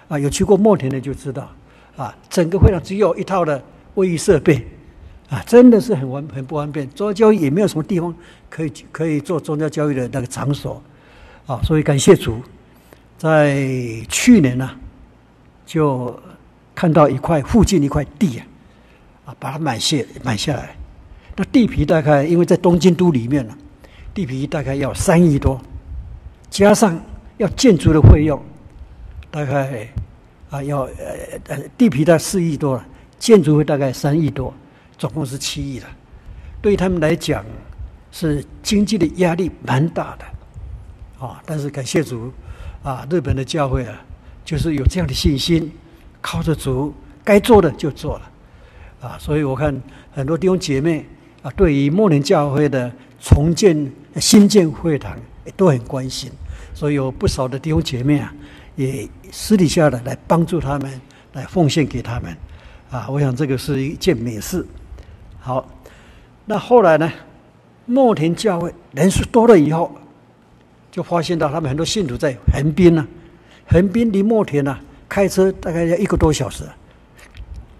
[0.08, 1.48] 啊，有去过墨田的就知道，
[1.96, 3.62] 啊，整个会场只有一套的
[3.94, 4.66] 卫浴设备，
[5.28, 6.84] 啊，真的是很完很不方便。
[6.90, 8.12] 宗教教育也没有什么地方
[8.48, 10.82] 可以可以做宗教教育的那个场所，
[11.46, 12.42] 啊，所以感谢主，
[13.16, 13.64] 在
[14.08, 14.68] 去年呢、
[15.64, 16.20] 就
[16.74, 18.46] 看到一块附近一块地啊，
[19.26, 20.74] 啊，把它买下买下来。
[21.36, 23.56] 那地皮大概因为在东京都里面呢、
[24.12, 25.60] 地皮大概要三亿多，
[26.50, 27.00] 加上
[27.38, 28.40] 要建筑的费用。
[29.30, 29.88] 大概
[30.50, 30.90] 啊，要呃
[31.46, 32.84] 呃地皮大概四亿多了，
[33.18, 34.52] 建筑费大概三亿多，
[34.98, 35.86] 总共是七亿了。
[36.60, 37.44] 对他们来讲，
[38.10, 41.40] 是经济的压力蛮大的啊。
[41.46, 42.32] 但是感谢主
[42.82, 44.02] 啊，日本的教会啊，
[44.44, 45.70] 就是有这样的信心，
[46.20, 46.92] 靠着主，
[47.22, 48.30] 该做的就做了
[49.00, 49.16] 啊。
[49.20, 49.80] 所以我看
[50.12, 51.06] 很多弟兄姐妹
[51.42, 55.16] 啊，对于末年教会的重建、新建会堂
[55.56, 56.30] 都很关心，
[56.72, 58.32] 所以有不少的弟兄姐妹啊。
[58.76, 61.00] 也私底下的来帮助他们，
[61.34, 62.34] 来奉献给他们，
[62.90, 64.64] 啊，我想这个是一件美事。
[65.38, 65.68] 好，
[66.46, 67.12] 那后来呢，
[67.84, 69.92] 墨田教会人数多了以后，
[70.90, 73.06] 就发现到他们很多信徒在横滨呢，
[73.66, 76.64] 横滨离墨田呢，开车大概要一个多小时，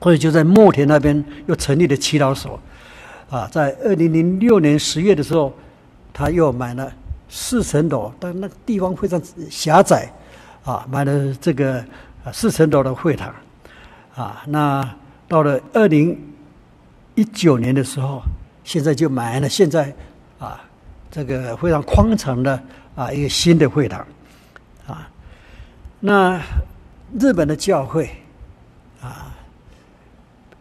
[0.03, 2.61] 所以就在墨田那边又成立了祈祷所，
[3.31, 5.55] 啊，在二零零六年十月的时候，
[6.13, 6.93] 他又买了
[7.29, 9.21] 四层楼，但那个地方非常
[9.51, 10.11] 狭窄。
[10.63, 11.79] 啊，买了这个
[12.23, 13.35] 啊四层楼的会堂，
[14.15, 14.87] 啊，那
[15.27, 16.17] 到了二零
[17.15, 18.23] 一九年的时候，
[18.63, 19.91] 现在就买了现在
[20.39, 20.61] 啊
[21.11, 22.63] 这个非常宽敞的
[22.95, 24.07] 啊一个新的会堂，
[24.87, 25.09] 啊，
[25.99, 26.39] 那
[27.19, 28.11] 日本的教会
[29.01, 29.33] 啊，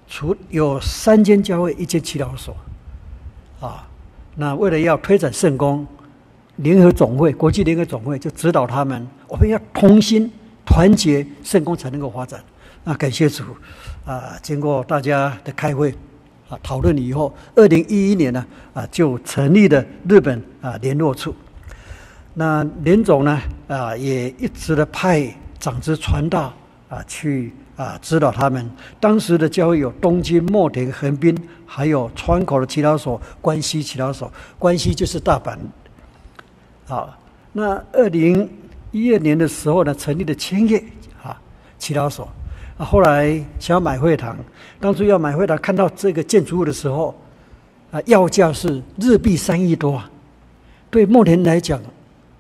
[0.08, 2.56] 除有三间教会，一间祈祷所，
[3.60, 3.86] 啊，
[4.40, 5.86] 那为了要推展圣公。
[6.62, 10.30] 联合总会、国际联合总会就指导他们，我们要同心
[10.66, 12.38] 团结，圣公才能够发展。
[12.84, 13.44] 那感谢主，
[14.04, 15.90] 啊，经过大家的开会
[16.50, 21.34] 啊讨论以后，二零一一年呢啊就成立了日本啊联络处。
[22.34, 26.54] 那联总呢啊也一直的派长子传道
[26.90, 28.70] 啊去啊指导他们。
[29.00, 31.34] 当时的教会有东京、墨田、横滨，
[31.66, 34.30] 还有川口的祈祷所、关西祈祷所。
[34.58, 35.58] 关西就是大阪。
[36.86, 37.18] 好，
[37.54, 38.50] 那二零
[38.92, 40.84] 一二年的时候呢，成立了千叶
[41.24, 41.40] 啊
[41.78, 42.28] 祈祷所
[42.78, 44.36] 啊，后来想要买会堂，
[44.82, 47.16] 当初要买会堂，看到这个建筑物的时候
[47.92, 50.12] 啊，要价是日币三亿多啊，
[50.90, 51.80] 对墨田来讲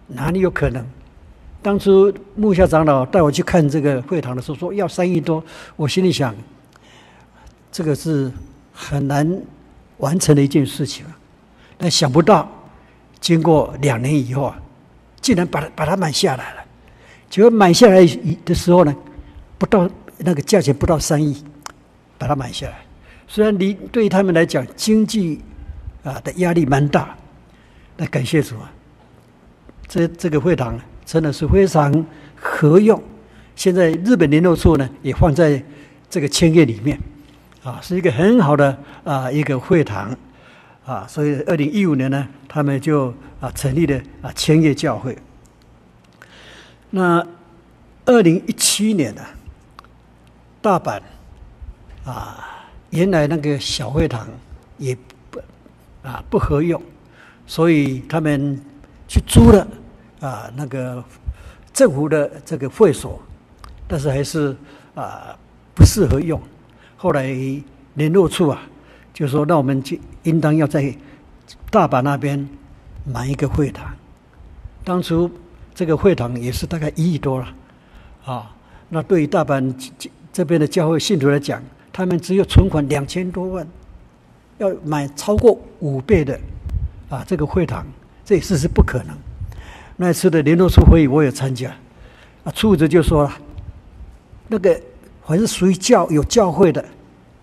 [0.07, 0.85] 哪里有可能？
[1.61, 5.43] 当初木下长老带我去看这个会堂的时候，说要三亿多，
[5.75, 6.35] 我心里想，
[7.71, 8.31] 这个是
[8.73, 9.41] 很难
[9.97, 11.17] 完成的一件事情啊，
[11.77, 12.49] 但想不到。
[13.21, 14.57] 经过两年以后啊，
[15.19, 16.63] 竟然把它把它买下来了。
[17.29, 17.99] 结果买下来
[18.45, 18.95] 的时候呢，
[19.57, 21.43] 不到那个价钱不到三亿，
[22.17, 22.79] 把它买下来。
[23.27, 25.41] 虽然离对于他们来讲经济
[26.01, 27.13] 啊的压力蛮大，
[27.97, 28.71] 那感谢主啊，
[29.85, 33.01] 这这个会堂真的是非常合用。
[33.55, 35.59] 现在日本联络处呢也放在
[36.07, 36.99] 这个千叶里面，
[37.63, 40.15] 啊，是一个很好的啊一个会堂。
[40.85, 45.17] 啊，所以二零一五年呢，他们就啊成立了啊千叶教会。
[46.91, 47.25] 那
[48.05, 49.21] 二零一七年呢，
[50.61, 51.01] 大阪
[52.05, 54.27] 啊原来那个小会堂
[54.77, 54.95] 也
[55.31, 55.39] 不
[56.03, 56.79] 啊不合用，
[57.47, 58.59] 所以他们
[59.07, 59.67] 去租了
[60.19, 61.03] 啊那个
[61.73, 63.21] 政府的这个会所，
[63.87, 64.55] 但是还是
[64.95, 65.37] 啊
[65.75, 66.41] 不适合用。
[66.97, 67.27] 后来
[67.95, 68.61] 联络处啊。
[69.11, 70.95] 就说，那我们就应当要在
[71.69, 72.47] 大阪那边
[73.03, 73.93] 买一个会堂。
[74.85, 75.29] 当初
[75.75, 77.53] 这个会堂也是大概一亿多了，
[78.23, 78.55] 啊，
[78.87, 79.75] 那对于大阪
[80.31, 83.67] 这边的教会信徒来讲，他们只有存款两千多万，
[84.57, 86.39] 要买超过五倍的
[87.09, 87.85] 啊这个会堂，
[88.23, 89.17] 这也是是不可能。
[90.01, 91.69] 那次的联络处会议我也参加，
[92.43, 93.31] 啊，处长就说了，
[94.47, 94.81] 那个
[95.25, 96.83] 凡是属于教有教会的，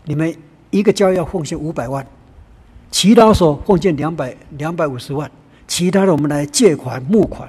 [0.04, 0.34] 你们。
[0.72, 2.04] 一个教要奉献五百万，
[2.90, 5.30] 祈祷所奉献两百两百五十万，
[5.66, 7.48] 其他的我们来借款募款。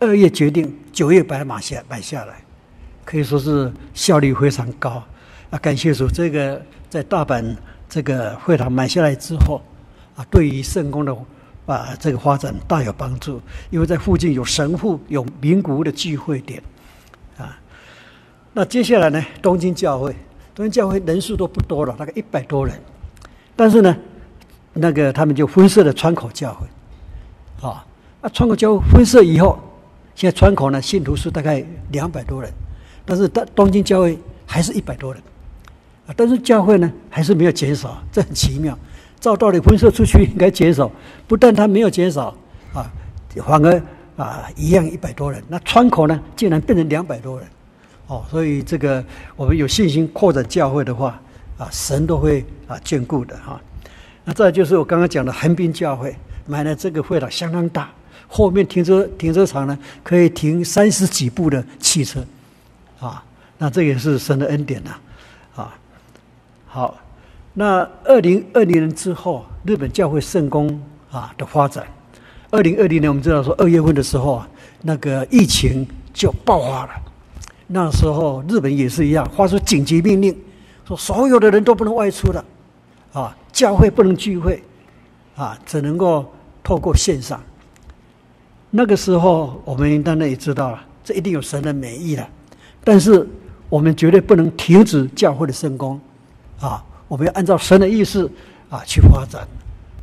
[0.00, 2.42] 二月决定，九月把它买下买下来，
[3.04, 5.02] 可以说是效率非常高
[5.50, 5.58] 啊！
[5.62, 7.56] 感谢主，这个在大阪
[7.88, 9.62] 这个会堂买下来之后
[10.16, 11.16] 啊，对于圣公的
[11.76, 16.62] 啊这个发展大有帮助，因为在附近有神父，有名古屋的聚会点
[17.36, 17.58] 啊。
[18.52, 20.14] 那接下来呢，东京教会，
[20.54, 22.74] 东京教会人数都不多了，大概一百多人，
[23.54, 23.96] 但是呢，
[24.72, 26.66] 那个他们就分设了川口教会，
[27.68, 27.84] 啊，
[28.20, 29.58] 啊川口教会分设以后。
[30.16, 32.52] 现在川口呢，信徒数大概两百多人，
[33.06, 35.22] 但是东东京教会还是一百多人，
[36.06, 38.78] 啊，但是教会呢还是没有减少，这很奇妙。
[39.20, 40.90] 照道理分设出去应该减少，
[41.28, 42.34] 不但它没有减少，
[42.72, 42.90] 啊，
[43.46, 43.82] 反而
[44.16, 45.42] 啊一样一百多人。
[45.48, 47.46] 那窗口呢，竟然变成两百多人，
[48.06, 49.04] 哦，所以这个
[49.36, 51.20] 我们有信心扩展教会的话，
[51.58, 53.60] 啊，神都会啊眷顾的哈。
[54.24, 57.90] 那再就是我刚刚讲的横滨教会买了这个会堂相当大。
[58.32, 62.24] 后面停车停车场呢，可以停三十几部的汽车，
[63.00, 63.20] 啊，
[63.58, 64.90] 那这也是神的恩典呐，
[65.56, 65.74] 啊，
[66.68, 66.96] 好，
[67.52, 71.86] 那二零二零年之后，日本教会圣工啊的发展，
[72.50, 74.48] 二零二零年我们知道说二月份的时候啊，
[74.82, 76.90] 那个疫情就爆发了，
[77.66, 80.36] 那时候日本也是一样，发出紧急命令，
[80.86, 82.44] 说所有的人都不能外出了，
[83.12, 84.62] 啊，教会不能聚会，
[85.34, 86.24] 啊，只能够
[86.62, 87.40] 透过线上。
[88.70, 92.28] 那个时候，我们当然也知道了，这一定有神的美意了。
[92.84, 93.28] 但是，
[93.68, 96.00] 我们绝对不能停止教会的圣工，
[96.60, 98.30] 啊，我们要按照神的意思
[98.70, 99.44] 啊去发展，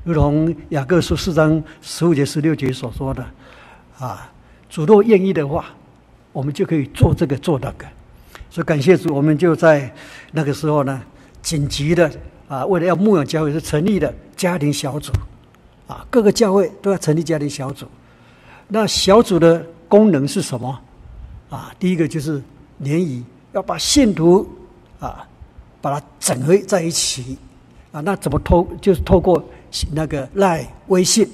[0.03, 3.25] 如同雅各书四章十五节、十六节所说的，
[3.97, 4.29] 啊，
[4.69, 5.67] 主若愿意的话，
[6.33, 7.85] 我们就可以做这个做那个。
[8.49, 9.89] 所以感谢主，我们就在
[10.33, 11.01] 那个时候呢，
[11.41, 12.11] 紧急的
[12.49, 15.13] 啊，为了要牧养教会，是成立了家庭小组，
[15.87, 17.85] 啊，各个教会都要成立家庭小组。
[18.67, 20.77] 那小组的功能是什么？
[21.49, 22.43] 啊，第一个就是
[22.79, 24.45] 联谊，要把信徒
[24.99, 25.25] 啊，
[25.81, 27.37] 把它整合在一起
[27.91, 28.01] 啊。
[28.01, 28.67] 那怎么透？
[28.81, 29.43] 就是透过
[29.91, 31.27] 那个赖微信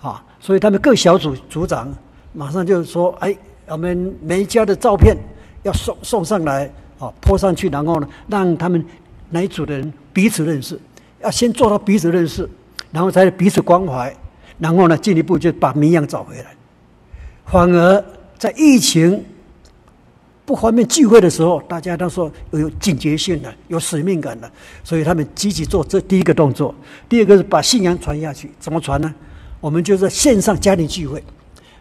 [0.00, 0.22] 啊。
[0.40, 1.92] 所以他们各小组组长
[2.32, 5.16] 马上就说：“哎，我们每一家的照片
[5.62, 8.84] 要送送上来啊，泼上去，然后呢，让他们
[9.30, 10.78] 那一组的人彼此认识，
[11.20, 12.48] 要先做到彼此认识，
[12.92, 14.14] 然后才彼此关怀，
[14.58, 16.54] 然后呢，进一步就把名扬找回来。”
[17.46, 18.04] 反而
[18.38, 19.24] 在疫情
[20.46, 24.48] 不方便聚会的时候，大家都说有警觉性的、有使命感的，
[24.84, 26.72] 所以他们积极做这第一个动作。
[27.08, 29.12] 第二个是把信仰传下去，怎么传呢？
[29.60, 31.20] 我们就在线上家庭聚会，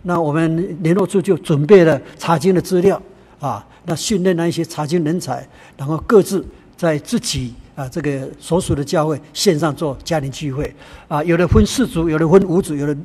[0.02, 3.00] 那我们联络处就准备了查经的资料
[3.40, 5.48] 啊，那训练那一些查经人才，
[5.78, 6.44] 然后各自
[6.76, 10.74] 在自己啊这个所属的教会线上做家庭聚会
[11.08, 12.98] 啊，有的分四组，有的分五组，有的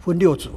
[0.00, 0.48] 分六组。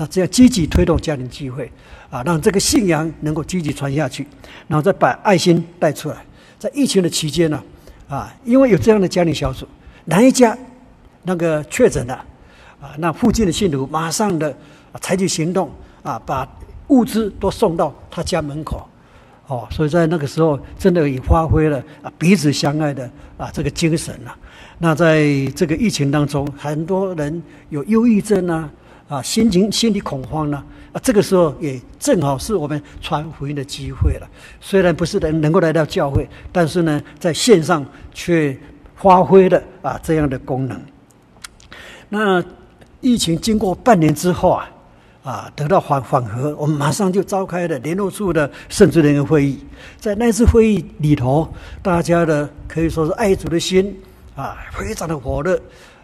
[0.00, 1.70] 那只要积极推动家庭聚会，
[2.08, 4.26] 啊，让这个信仰能够积极传下去，
[4.66, 6.16] 然后再把爱心带出来。
[6.58, 7.62] 在疫情的期间呢，
[8.08, 9.68] 啊，因为有这样的家庭小组，
[10.06, 10.56] 哪一家
[11.24, 12.14] 那个确诊了，
[12.80, 14.56] 啊，那附近的信徒马上的
[15.02, 15.70] 采取行动，
[16.02, 16.48] 啊，把
[16.88, 18.88] 物资都送到他家门口，
[19.48, 23.04] 哦，所以在那个时候真的也发挥了啊彼此相爱的
[23.36, 24.32] 啊这个精神呐。
[24.78, 28.70] 那在这个疫情当中，很多人有忧郁症啊。
[29.10, 30.64] 啊，心情心理恐慌呢？
[30.92, 34.28] 啊，这个时候也正好是我们传福音的机会了。
[34.60, 38.56] 虽然不是能能够来到教会，但是呢，在线上却
[38.94, 40.80] 发挥了啊这样的功能。
[42.08, 42.40] 那
[43.00, 44.70] 疫情经过半年之后啊，
[45.24, 49.58] 啊得到缓缓和，我们马上就召开了联络处的圣职人员会议。
[49.98, 54.00] 在那次会议里头，大家的可以说是爱主的心
[54.36, 55.60] 啊，非常的火热。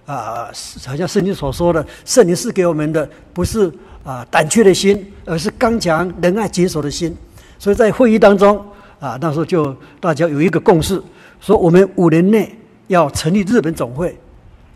[0.06, 0.48] 啊，
[0.86, 3.70] 好像圣经所说的，圣灵赐给我们的不是
[4.04, 7.14] 啊胆怯的心，而是刚强仁爱谨守的心。
[7.58, 8.64] 所以在会议当中
[9.00, 11.02] 啊，那时候就大家有一个共识，
[11.40, 14.16] 说我们五年内要成立日本总会，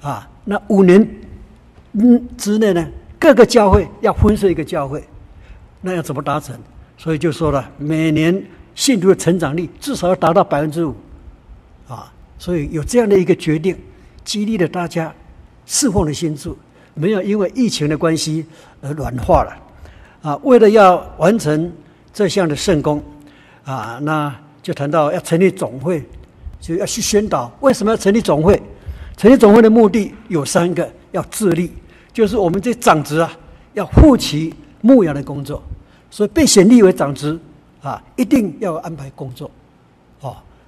[0.01, 1.09] 啊，那五年
[1.93, 2.85] 嗯之内呢，
[3.19, 5.05] 各个教会要分设一个教会，
[5.81, 6.59] 那要怎么达成？
[6.99, 10.95] 所以就说了，每年信徒的成长率至少要达到百分之五，
[11.87, 13.79] 啊，所以有这样的一个决定，
[14.25, 15.15] 激励了大家。
[15.73, 16.53] 侍奉的心志
[16.95, 18.45] 没有因为疫情的关系
[18.83, 19.57] 而软化了，
[20.21, 21.73] 啊，为了要完成
[22.13, 23.01] 这项的圣工，
[23.65, 26.05] 啊，那就谈到要成立总会，
[26.61, 28.61] 就要去宣导为什么要成立总会。
[29.17, 31.71] 成立总会的目的有三个：要自立，
[32.13, 33.33] 就是我们这长职啊，
[33.75, 35.63] 要负起牧养的工作，
[36.11, 37.39] 所以被选立为长职
[37.81, 39.49] 啊，一定要安排工作。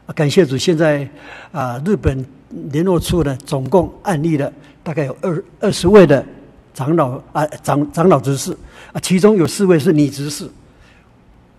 [0.07, 1.09] 啊，感谢主，现在
[1.53, 2.25] 啊，日本
[2.71, 4.53] 联络处呢，总共案例了。
[4.85, 6.27] 大概有二二十位的
[6.75, 8.51] 长老啊，长长老执事
[8.93, 10.51] 啊，其中有四位是女执事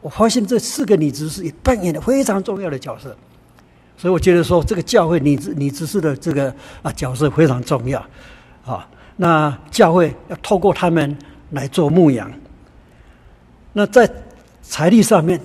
[0.01, 3.15] 我发现这四个女执事也扮演了非常重要的角色，
[3.97, 8.05] 所以我觉得说这个教会女女执事的这个啊角色非常重要
[8.65, 8.85] 啊。
[9.15, 11.17] 那教会要透过他们
[11.51, 12.29] 来做牧养。
[13.71, 14.11] 那在
[14.61, 15.39] 财力上面，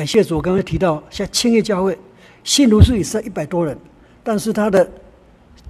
[0.00, 1.94] 感谢主，我刚才提到像青叶教会，
[2.42, 3.76] 信徒数也是一百多人，
[4.22, 4.90] 但是他的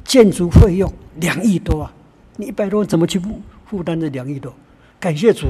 [0.04, 1.92] 建筑费用两亿多啊，
[2.36, 4.54] 你一百多人怎么去负负担这两亿多？
[5.00, 5.48] 感谢主，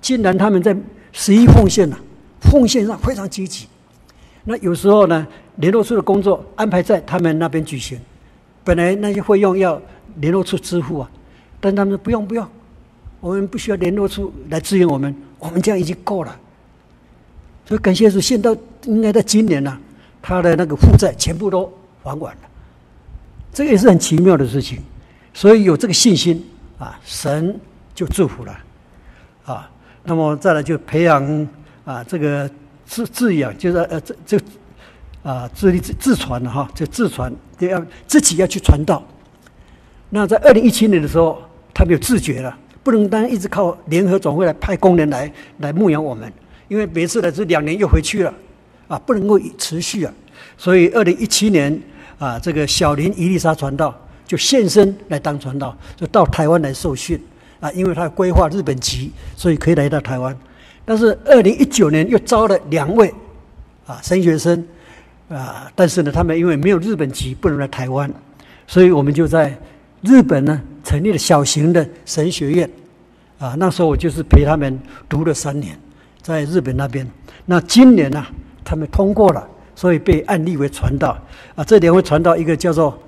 [0.00, 0.76] 竟然他们在。
[1.10, 1.98] 十一奉献了，
[2.42, 3.66] 奉献上非常积极。
[4.44, 5.26] 那有时候呢，
[5.56, 7.98] 联络处的工作安排在他们那边举行，
[8.62, 9.82] 本来那些费用要
[10.16, 11.10] 联络处支付啊，
[11.58, 12.46] 但他们说不用不用，
[13.18, 16.38] 我们不需要联络处来支援我们，我们这样已经够了。
[17.66, 19.76] 所以感谢主，现在应该在今年呢、
[20.22, 21.70] 他的那个负债全部都
[22.02, 22.40] 还完了，
[23.52, 24.78] 这个也是很奇妙的事情。
[25.34, 26.42] 所以有这个信心
[26.78, 27.58] 啊，神
[27.94, 28.58] 就祝福了
[29.44, 29.68] 啊。
[30.04, 31.48] 那么再来就培养
[31.84, 32.48] 啊，这个
[32.86, 34.38] 自自养，就是呃，这这
[35.24, 39.02] 啊，自立自自传的哈，就自传，就要自己要去传道。
[40.08, 41.42] 那在二零一七年的时候，
[41.74, 46.32] 他们有自觉了，不能单一直靠联合总会来派工人来来牧养我们，
[46.68, 48.34] 因为每次来是两年又回去了，
[48.88, 50.12] 啊，不能够持续啊。
[50.56, 51.80] 所以二零一七年
[52.18, 53.94] 啊，这个小林伊丽莎传道
[54.26, 57.20] 就现身来当传道，就到台湾来受训。
[57.58, 60.36] 啊，因为他规划日本籍，所以可以来到台湾。
[60.84, 63.12] 但是二零一九年又招了两位
[63.86, 64.62] 啊神学生
[65.30, 68.12] 啊，但是呢，他们因为没有日本籍，不能来台湾，
[68.66, 69.58] 所以我们就在
[70.02, 72.70] 日本呢成立了小型的神学院
[73.38, 73.56] 啊。
[73.58, 75.78] 那时候我就是陪他们读了三年，
[76.26, 77.08] 在日本那边。
[77.44, 78.26] 那今年呢，
[78.64, 81.16] 他们通过了，所以被按立为传道
[81.54, 81.62] 啊。
[81.62, 82.98] 这两位传道，一个叫做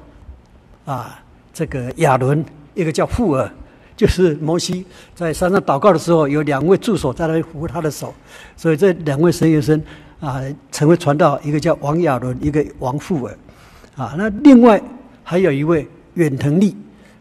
[0.84, 1.18] 啊
[1.52, 2.44] 这个亚伦，
[2.74, 3.50] 一个叫富尔。
[3.96, 8.14] 就是摩西在山上祷告的时候，有两位助手在那里扶他的手，
[8.56, 9.82] 所以这两位神学生
[10.20, 10.40] 啊，
[10.70, 13.36] 成为传道，一个叫王亚伦，一个王富尔，
[13.96, 14.80] 啊，那另外
[15.24, 16.76] 还有一位远藤利，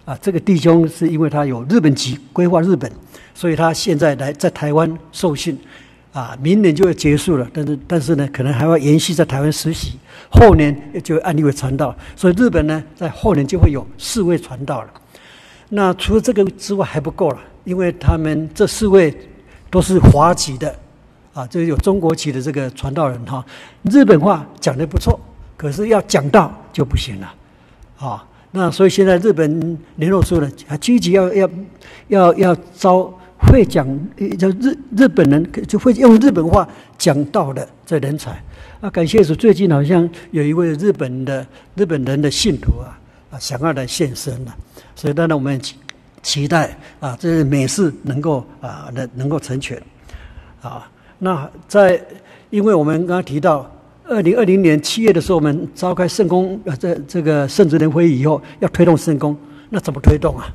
[0.05, 2.91] 啊，这个弟兄是因为他有日本籍，规划日本，
[3.33, 5.57] 所以他现在来在台湾受训，
[6.18, 9.99] 啊，明年就会结束了，但是但是呢，可能还要延续在台湾实习，
[10.32, 14.89] 后年就会按立为传道，所以日本呢，在后年就会有四位传道了。
[15.70, 19.15] 那除了这个之外还不够了，因为他们这四位
[19.70, 20.76] 都是华籍的，
[21.36, 23.45] 啊，这个有中国籍的这个传道人哈，
[23.84, 25.20] 日本话讲得不错，
[25.55, 27.32] 可是要讲道就不行了，
[27.99, 31.47] 啊，那所以现在日本联络处呢，还积极要要
[32.07, 33.88] 要要招会讲
[34.38, 36.67] 叫日日本人就会用日本话
[36.97, 38.31] 讲道的这人才，
[38.81, 42.99] 啊，感谢主，最近好像有一位日本的日本人的信徒啊。
[43.29, 44.55] 啊，想要来献身了，
[44.95, 45.75] 所以当然我们期
[46.23, 49.77] 期待啊，这美事能够啊能能够成全
[50.61, 50.89] 啊。
[51.19, 52.01] 那在，
[52.49, 53.69] 因为我们刚刚提到，
[54.05, 59.35] 二零二零年七月的时候，我们召开圣公啊，这这个圣职人会议以后，要推动圣公，
[59.71, 60.47] 那怎么推动啊？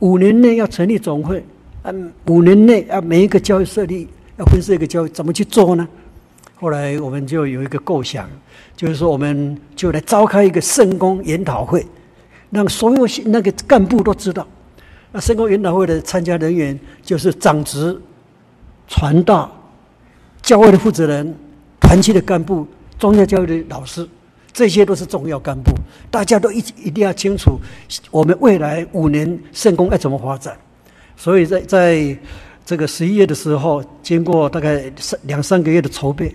[0.00, 1.42] 五年内要成立总会，
[1.84, 5.86] 嗯，五年内啊每一个教育设立，要分设一个教育，怎么去做呢？
[6.54, 8.30] 后来我们就有一个构想，
[8.76, 11.84] 就是说，我们就来召开一个圣工研讨会。
[12.50, 14.46] 让所有那个干部都知道，
[15.10, 17.98] 那圣工研讨会的参加人员就是长职、
[18.86, 19.50] 传道、
[20.42, 21.34] 教会的负责人、
[21.80, 22.66] 团契的干部、
[22.98, 24.06] 宗教教育的老师，
[24.52, 25.72] 这些都是重要干部。
[26.10, 27.58] 大家都一一定要清楚，
[28.10, 30.54] 我们未来五年圣工要怎么发展。
[31.16, 32.18] 所以在在
[32.64, 36.34] 这个十一月的时候，经过大概三两三个月的筹备。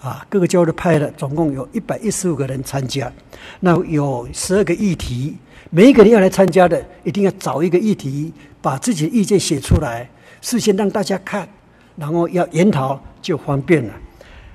[0.00, 3.12] 啊，各个教会的派的总共有一百一十五个人参加，
[3.58, 5.36] 那有十二个议题，
[5.70, 8.32] 每一个人要来参加的，一定要找一个议题，
[8.62, 10.08] 把自己的意见写出来，
[10.40, 11.48] 事先让大家看，
[11.96, 13.94] 然后要研讨就方便了。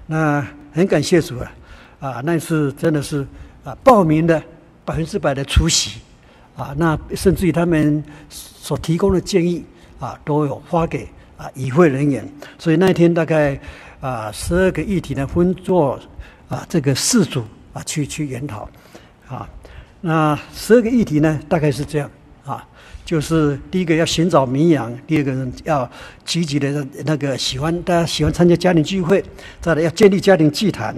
[0.08, 1.52] 那很感谢主啊，
[2.00, 3.28] 啊，那次真的是
[3.66, 4.42] 啊，报名的
[4.86, 6.00] 百分之百的出席，
[6.56, 8.02] 啊，那甚至于他们
[8.64, 9.62] 所提供的建议
[10.00, 11.06] 啊，都有发给
[11.36, 12.26] 啊与会人员，
[12.58, 13.60] 所以那一天大概。
[14.04, 15.98] 啊，十二个议题呢，分作
[16.50, 17.42] 啊这个四组
[17.72, 18.68] 啊去去研讨，
[19.30, 19.48] 啊，
[20.02, 22.12] 那十二个议题呢，大概是这样
[22.46, 22.68] 啊，
[23.06, 25.90] 就是第一个要寻找名扬，第二个要
[26.26, 29.24] 积极的那个喜欢大家喜欢参加家庭聚会，
[29.62, 30.94] 再来要建立家庭祭坛。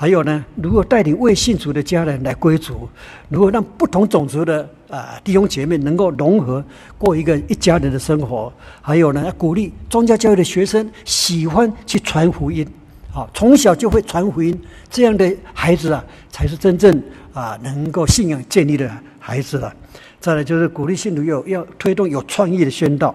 [0.00, 2.88] 还有呢，如果带领未信主的家人来归主，
[3.28, 6.64] 如果让不同种族的啊弟兄姐妹能够融合
[6.96, 12.64] 过一个一家人的生活，还有呢，要鼓励宗教教育的学生喜欢去传福音，
[13.12, 14.56] 啊，从小就会传福音，
[14.88, 18.88] 这样的孩子啊，才是真正啊能够信仰建立的
[19.18, 19.74] 孩子了。
[20.20, 23.12] 再来就是鼓励信徒有要推动有创意的宣道，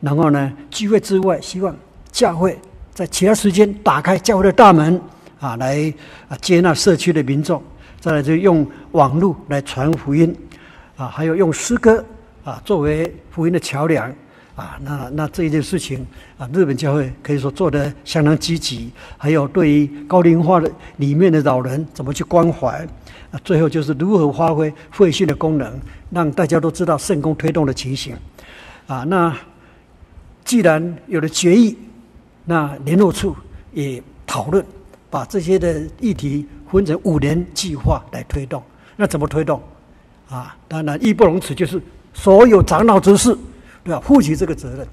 [0.00, 1.74] 然后呢，聚会之外，希望
[2.12, 2.56] 教会
[2.94, 5.00] 在其他时间打开教会的大门
[5.40, 5.92] 啊，来
[6.28, 7.60] 啊接纳社区的民众，
[7.98, 10.32] 再来就用网络来传福音
[10.96, 12.04] 啊，还有用诗歌
[12.44, 14.14] 啊作为福音的桥梁。
[14.56, 18.90] 啊，那那这一件事情啊，日本教会可以说做得相当积极。
[19.16, 22.86] 还有对于高龄化的里面的老人怎么去关怀
[23.30, 25.80] 啊，最后就是如何发挥会训的功能，
[26.10, 28.14] 让大家都知道圣工推动的情形。
[28.86, 29.34] 啊，那
[30.44, 31.78] 既然有了决议，
[32.44, 33.34] 那联络处
[33.72, 34.62] 也讨论
[35.10, 38.62] 把这些的议题分成五年计划来推动。
[38.96, 39.60] 那怎么推动？
[40.28, 41.82] 啊，当然义不容辞，就是
[42.14, 43.36] 所有长老执事。
[43.82, 44.00] 都要？
[44.00, 44.86] 负起这个责任，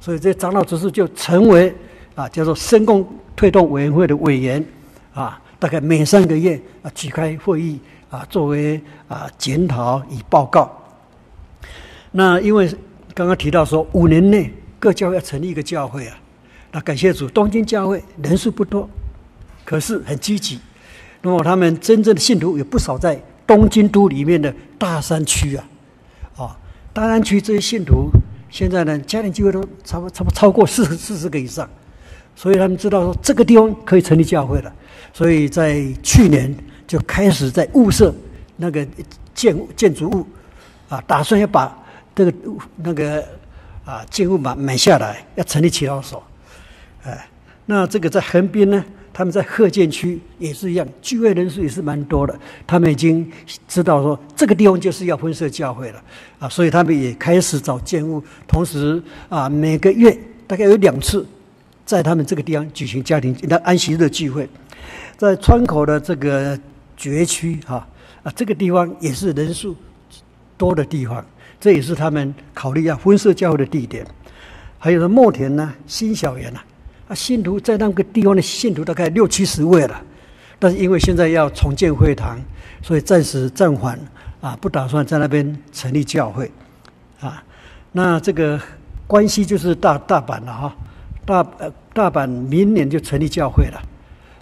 [0.00, 1.74] 所以这长老执事就成为
[2.14, 4.64] 啊，叫做圣工推动委员会的委员
[5.12, 10.70] 啊，大概每三个月啊举开会议啊，作为啊检讨与报告。
[12.12, 12.72] 那因为
[13.12, 16.16] 刚刚提到说五年内各教会要成立一个教会啊，
[16.70, 18.88] 那感谢主，东京教会人数不多，
[19.68, 20.58] 可是很积极。
[21.20, 25.68] 那么他们真正的信徒有不少在东京都里面的大山区啊，
[26.38, 26.56] 啊，
[26.94, 28.08] 大山区这些信徒。
[28.48, 31.68] 现在呢，家庭聚会都差不差不超过四十四十个以上，
[32.34, 34.72] 所以他们知道说这个地方可以成立教会了，
[35.12, 36.56] 所以在去年
[36.86, 38.14] 就开始在物色
[38.56, 38.86] 那个
[39.34, 40.26] 建建筑物，
[40.88, 41.76] 啊，打算要把
[42.14, 42.32] 这个
[42.76, 43.22] 那个
[43.84, 46.22] 啊建物买买下来，要成立祈祷所，
[47.04, 47.28] 哎，
[47.66, 48.82] 那这个在横滨呢。
[49.12, 52.38] 他们在鹤见区也是一样，聚会人数也是蛮多的。
[52.66, 53.28] 他们已经
[53.66, 56.02] 知道说这个地方就是要分设教会了
[56.38, 61.26] 啊，所以他们也开始找建物，同时啊，每个月大概有两次
[61.84, 64.48] 在他们这个地方举行家庭的安息日聚会。
[65.16, 66.58] 在川口的这个
[66.96, 67.86] 绝区哈
[68.22, 69.74] 啊，这个地方也是人数
[70.56, 71.24] 多的地方，
[71.60, 74.06] 这也是他们考虑要分设教会的地点。
[74.78, 76.60] 还有呢，墨田呢，新小园呐。
[77.08, 80.00] 啊，信徒在那个地方的信徒大概六七十位了，
[80.58, 82.38] 但是因为现在要重建会堂，
[82.82, 83.98] 所以暂时暂缓
[84.42, 86.50] 啊，不打算在那边成立教会
[87.20, 87.42] 啊。
[87.92, 88.60] 那这个
[89.06, 90.76] 关系就是大大阪了哈，
[91.24, 93.82] 大呃大阪明年就成立教会了。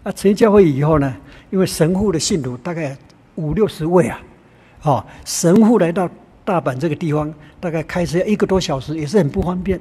[0.03, 1.17] 啊，成立教会以后呢，
[1.51, 2.97] 因为神户的信徒大概
[3.37, 4.21] 五六十位啊，
[4.83, 6.11] 哦，神户来到
[6.45, 9.81] 大阪这个地方，大概开车一个多小时，也是很不方便。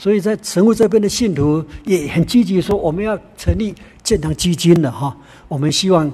[0.00, 5.14] 所以在神户这边的信徒也很积极，说我们要成立建堂基金了哈。
[5.46, 6.10] 我们希望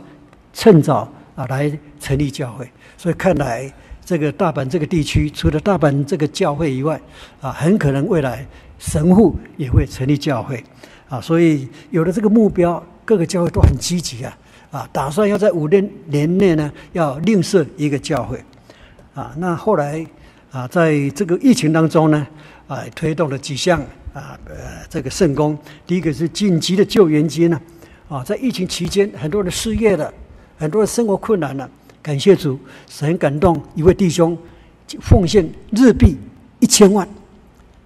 [0.53, 1.71] 趁早啊来
[2.01, 2.69] 成立教会。
[2.97, 3.73] 所以看来
[4.05, 7.01] 这个大阪这个地区，除了大阪这个教会以外，
[7.41, 8.45] 啊，很可能未来
[8.77, 10.61] 神户也会成立教会
[11.09, 11.21] 啊。
[11.21, 14.37] 所以有了这个目标，各个教会都很积极啊
[14.73, 18.43] 啊，打算要在五年年内呢要另设一个教会
[19.15, 19.33] 啊。
[19.39, 20.05] 那后来
[20.51, 22.27] 啊，在这个疫情当中呢。
[22.69, 23.81] 啊，推动了几项
[24.13, 25.57] 啊，呃，这个圣工。
[25.87, 27.61] 第一个是紧急的救援金呢，
[28.09, 30.13] 啊，在疫情期间，很多人失业了，
[30.59, 31.69] 很多人生活困难了。
[32.03, 32.59] 感谢主，
[32.89, 34.37] 神感动一位弟兄
[35.01, 36.17] 奉献日币
[36.59, 37.09] 一千万，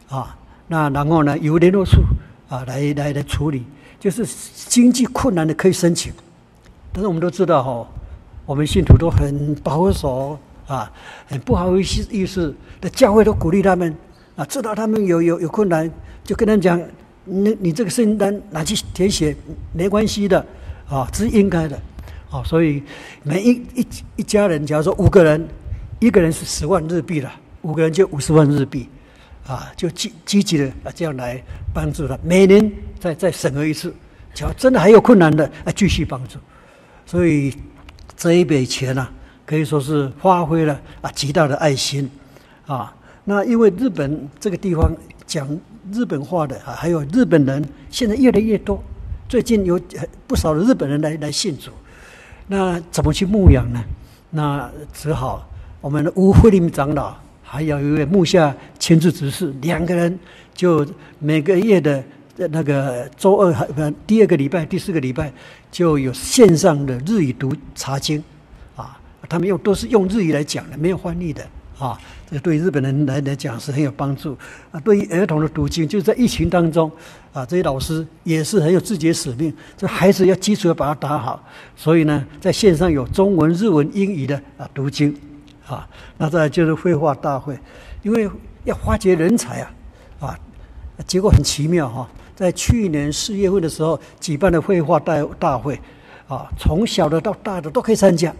[0.08, 2.00] 啊，那然后呢，由联络处
[2.48, 3.64] 啊来来来处理，
[3.98, 4.26] 就是
[4.66, 6.12] 经济困难的可以申请。
[6.92, 7.88] 但是我们都知道哈，
[8.46, 10.90] 我们信徒都很保守啊，
[11.26, 13.94] 很不好意思意思的教会都鼓励他们。
[14.40, 15.90] 啊，知道他们有有有困难，
[16.24, 16.80] 就跟他讲，
[17.26, 19.36] 你你这个圣单拿去填写，
[19.74, 20.38] 没关系的，
[20.88, 21.78] 啊，这是应该的，
[22.30, 22.82] 啊，所以
[23.22, 23.86] 每一一
[24.16, 25.46] 一家人，假如说五个人，
[25.98, 27.30] 一个人是十万日币了，
[27.60, 28.88] 五个人就五十万日币，
[29.46, 31.38] 啊，就积积极的啊这样来
[31.74, 33.94] 帮助他，每年再再审核一次，
[34.32, 36.38] 假如真的还有困难的，啊，继续帮助，
[37.04, 37.54] 所以
[38.16, 39.12] 这一笔钱呢，啊，
[39.44, 42.08] 可以说是发挥了啊极大的爱心，
[42.64, 42.96] 啊。
[43.24, 44.90] 那因为日本这个地方
[45.26, 45.46] 讲
[45.92, 48.82] 日本话的啊，还有日本人现在越来越多，
[49.28, 49.80] 最近有
[50.26, 51.70] 不少的日本人来来信主，
[52.48, 53.80] 那怎么去牧养呢？
[54.30, 55.48] 那只好
[55.80, 60.18] 我们的吴慧林长老，还有一位木下千智执事，两个人
[60.54, 60.86] 就
[61.18, 62.02] 每个月的
[62.36, 65.32] 那个周二还第二个礼拜、第四个礼拜
[65.70, 68.22] 就有线上的日语读查经
[68.74, 68.98] 啊，
[69.28, 71.46] 他们又都是用日语来讲的，没有翻译的。
[71.80, 71.98] 啊，
[72.30, 74.36] 这对日本人来来讲是很有帮助
[74.70, 74.78] 啊。
[74.80, 76.92] 对于儿童的读经，就是在疫情当中
[77.32, 79.50] 啊，这些老师也是很有自己的使命。
[79.78, 81.42] 这孩子要基础要把它打好，
[81.74, 85.18] 所以呢，在线上有中文、日文、英语的啊读经
[85.66, 85.88] 啊。
[86.18, 87.58] 那再就是绘画大会，
[88.02, 88.28] 因为
[88.64, 89.72] 要发掘人才啊
[90.20, 90.38] 啊，
[91.06, 92.06] 结果很奇妙哈、
[92.36, 95.80] 在去年四月份的时候举办的绘画大大会
[96.28, 98.34] 啊，从小的到大的都可以参加。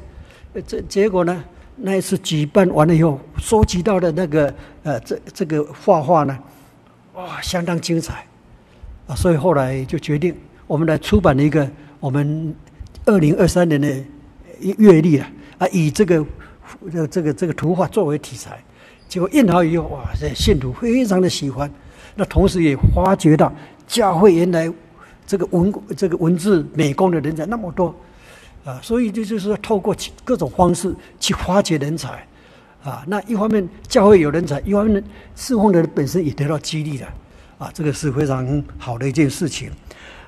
[0.67, 1.43] 这结果呢？
[1.83, 6.39] 那一次举办完了以后，收集到的那个呃，这这个画画呢，
[7.15, 8.27] 哇，相当精彩，
[9.07, 10.35] 啊，所以后来就决定
[10.67, 11.67] 我们来出版了一个
[11.99, 12.55] 我们
[13.07, 13.89] 二零二三年的
[14.61, 16.25] 月历啊，啊，以这个
[17.11, 18.63] 这个这个图画作为题材，
[19.09, 21.71] 结果印好以后，哇，这信徒非常的喜欢，
[22.15, 23.51] 那同时也发觉到
[23.87, 24.71] 教会原来
[25.27, 27.95] 这个文这个文字美工的人才那么多。
[28.65, 32.27] 啊，所以这就是，透过各种方式去发掘人才，
[32.85, 35.03] 啊，那一方面教会有人才，一方面
[35.35, 37.09] 侍奉的人本身也得到激励了，
[37.59, 39.71] 啊，这个是非常好的一件事情。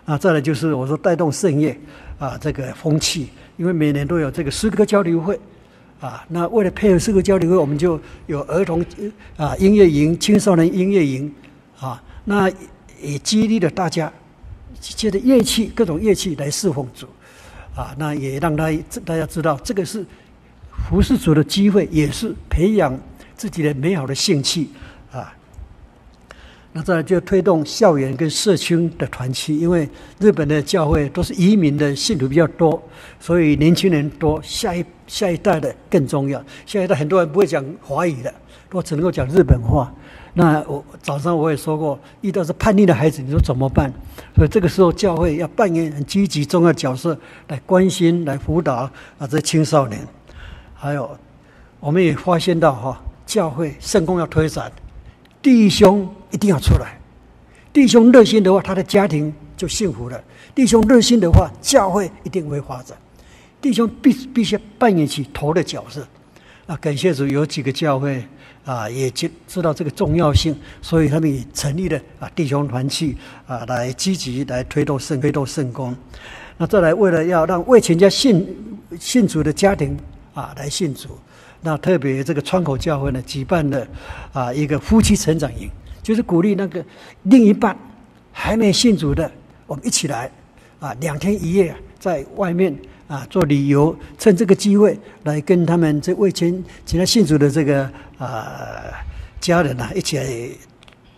[0.05, 1.79] 啊，再来就是我说带动圣业
[2.19, 5.39] 啊这个风气，因为每年都有这个诗歌交流会，
[6.01, 8.85] 啊，那为了配合诗歌交流会，我们就有儿童
[9.37, 11.33] 啊音乐营、青少年音乐营，
[11.79, 12.51] 啊，那
[13.01, 14.13] 也激励了大家
[14.81, 17.07] 借着乐器各种乐器来侍奉主。
[17.75, 20.05] 啊，那也让大家大家知道，这个是
[20.89, 22.99] 服侍主的机会，也是培养
[23.35, 24.69] 自己的美好的兴趣
[25.11, 25.33] 啊。
[26.75, 32.83] 那再来就推动校园跟社区的团契，因为日本的教会都是移民的信徒比较多，
[33.21, 36.43] 所以年轻人多，下一下一代的更重要。
[36.65, 38.35] 下一代很多人不会讲华语的，
[38.71, 39.93] 都只能够讲日本话。
[40.35, 43.93] 那我早上我也说过，遇到是叛逆的孩子，你说怎么办？
[44.35, 47.19] 所以这个时候教会要扮演很积极重要角色，
[47.49, 50.01] 来关心、来辅导啊这青少年。
[50.75, 51.19] 还有，
[51.81, 54.73] 我们也发现到哈，教会圣工要推展，
[55.43, 56.99] 弟兄一定要出来。
[57.71, 60.19] 弟兄热心的话，他的家庭就幸福了；
[60.55, 62.97] 弟兄热心的话，教会一定会发展。
[63.61, 66.07] 弟兄必必须扮演起头的角色。
[66.67, 68.25] 啊，感谢主，有几个教会。
[68.65, 75.97] 啊，也知知道这个重要性，所以他们也成立了啊弟兄团契啊，来积极来推动圣推动圣工。
[76.59, 78.47] 那再来，为了要让未全家信
[79.01, 79.99] 信主的家庭
[80.33, 81.19] 啊来信主，
[81.63, 83.87] 那特别这个川口教会呢举办了
[84.33, 85.69] 啊一个夫妻成长营，
[86.03, 86.85] 就是鼓励那个
[87.25, 87.77] 另一半
[88.31, 89.29] 还没信主的，
[89.67, 90.31] 我们一起来
[90.79, 92.77] 啊两天一夜在外面。
[93.13, 97.85] 啊，做旅游，趁这个机会来跟他们这未亲其他信主的这个
[98.17, 98.85] 啊、
[99.39, 100.25] 家人啊一起来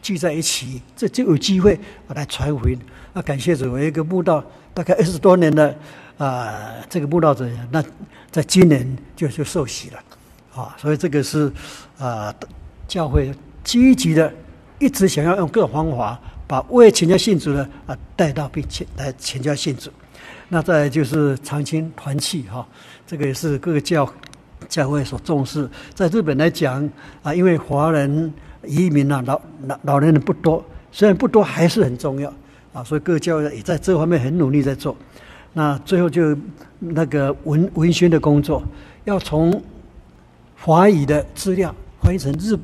[0.02, 1.78] 聚在一起，这就有机会
[2.08, 2.76] 来传福音。
[3.12, 4.42] 那感谢主，我一个慕道
[4.74, 5.72] 大概二十多年的
[6.18, 7.80] 啊、这个慕道者，那
[8.28, 8.84] 在今年
[9.14, 10.02] 就就受洗了
[10.52, 11.48] 啊，所以这个是
[11.96, 12.34] 啊、
[12.88, 13.32] 教会
[13.62, 14.34] 积极的，
[14.80, 19.92] 一直想要用各种方法把未亲家信主的啊带到并且来全家信主。
[20.48, 22.66] 那再就是长青团契哈，
[23.06, 24.08] 这个也是各个教
[24.68, 25.68] 教会所重视。
[25.94, 26.88] 在日本来讲
[27.22, 28.32] 啊，因为华人
[28.66, 32.32] 移民啊，老老老年人不多，虽然不多，还是很重要
[32.72, 34.96] 啊，所以各个教会也在这方面很努力在做。
[35.52, 36.36] 那最后就
[36.78, 38.62] 那个文文宣的工作，
[39.04, 39.62] 要从
[40.56, 42.58] 华语的资料翻译成日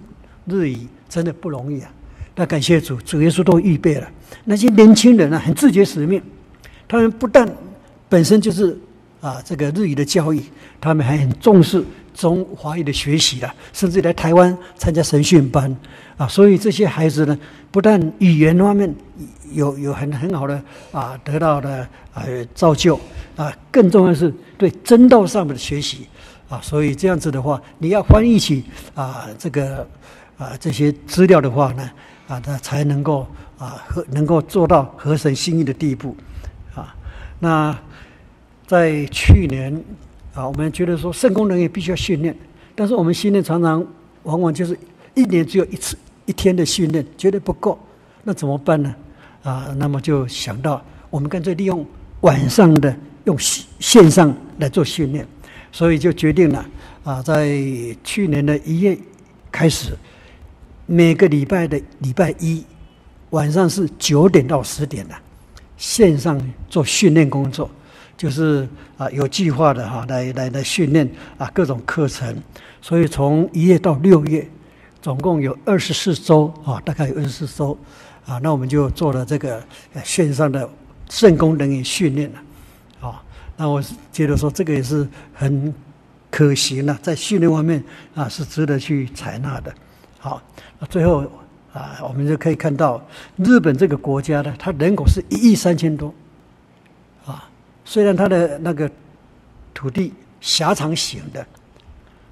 [0.47, 1.91] 日语，真的不容易啊。
[2.35, 4.09] 那感谢主，主耶稣都预备了。
[4.45, 6.23] 那些年轻人啊，很自觉使命，
[6.89, 7.49] 他们不但
[8.11, 8.77] 本身就是
[9.23, 10.43] 啊，这个日语的教育，
[10.81, 11.85] 他们还很重视
[12.15, 15.75] 中华语的学习的，甚至来台湾参加神训班
[16.17, 16.27] 啊。
[16.27, 17.39] 所以这些孩子呢，
[17.71, 18.93] 不但语言方面
[19.53, 22.99] 有有很很好的啊，得到的啊造就
[23.37, 26.07] 啊，更重要的是对真道上面的学习
[26.49, 26.59] 啊。
[26.63, 29.87] 所以这样子的话，你要翻译起啊这个
[30.39, 31.91] 啊这些资料的话呢
[32.27, 33.27] 啊，他才能够
[33.59, 36.17] 啊和能够做到合神心意的地步
[36.75, 36.97] 啊。
[37.39, 37.79] 那。
[38.71, 39.75] 在去年
[40.33, 42.33] 啊，我们觉得说圣工人也必须要训练，
[42.77, 43.85] 但是我们训练常常
[44.23, 44.79] 往往就是
[45.13, 47.77] 一年只有一次一天的训练，绝对不够。
[48.23, 48.95] 那怎么办呢？
[49.43, 51.85] 啊，那么就想到我们干脆利用
[52.21, 53.37] 晚上的用
[53.81, 55.27] 线上来做训练，
[55.73, 56.65] 所以就决定了
[57.03, 57.59] 啊，在
[58.05, 58.97] 去年的一月
[59.51, 59.99] 开始，
[60.87, 62.65] 每个礼拜的礼拜一
[63.31, 65.15] 晚上是九点到十点的
[65.77, 67.69] 线上做训练工作。
[68.21, 68.69] 就是
[68.99, 72.37] 啊，有计划的哈，来来来训练啊，各种课程。
[72.83, 74.47] 所以从一月到六月，
[75.01, 77.79] 总共有二十四周啊，大概有二十四周
[78.27, 78.39] 啊。
[78.43, 79.63] 那我们就做了这个
[80.05, 80.69] 线上的
[81.09, 83.23] 圣功人员训练了啊。
[83.57, 85.73] 那我觉得说这个也是很
[86.31, 87.83] 可行的，在训练方面
[88.15, 89.75] 啊是值得去采纳的。
[90.19, 90.43] 好，
[90.79, 91.25] 那最后
[91.73, 93.03] 啊，我们就可以看到
[93.37, 96.13] 日本这个国家呢，它人口是一亿三千多。
[97.91, 98.89] 虽然它的那个
[99.75, 101.45] 土地狭长型的，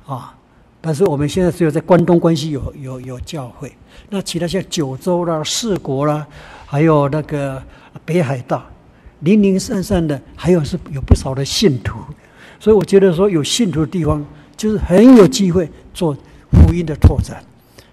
[0.07, 0.33] 啊，
[0.81, 3.77] 但是我们现在只有在关东关西有有有教会，
[4.09, 6.25] 那其他像九州啦、四国啦，
[6.65, 7.61] 还有那个
[8.05, 8.65] 北海道，
[9.23, 11.99] 零零散散的，还有是有不少的信徒，
[12.61, 14.25] 所以我觉得说有信徒的地方，
[14.57, 16.17] 就是很有机会做
[16.53, 17.43] 福音的拓展，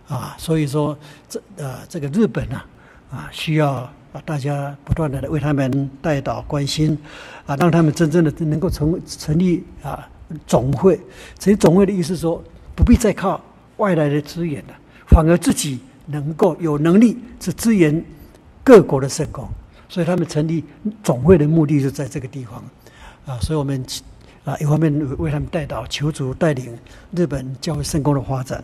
[0.08, 0.96] 啊，所以说
[1.28, 2.64] 这呃这个日本啊
[3.10, 6.98] 啊需要啊，大家不断的为他们带导关心，
[7.46, 10.08] 啊，让他们真正的能够成成立啊
[10.48, 10.98] 总会。
[11.38, 12.42] 成立总会的意思说，
[12.74, 13.42] 不必再靠
[13.76, 14.74] 外来的资源了，
[15.08, 18.02] 反而自己能够有能力去支援
[18.64, 19.46] 各国的圣工。
[19.90, 20.64] 所以他们成立
[21.04, 22.64] 总会的目的就在这个地方，
[23.26, 23.86] 啊，所以我们
[24.46, 26.74] 啊一方面为他们带导，求主带领
[27.12, 28.64] 日本教会圣工的发展。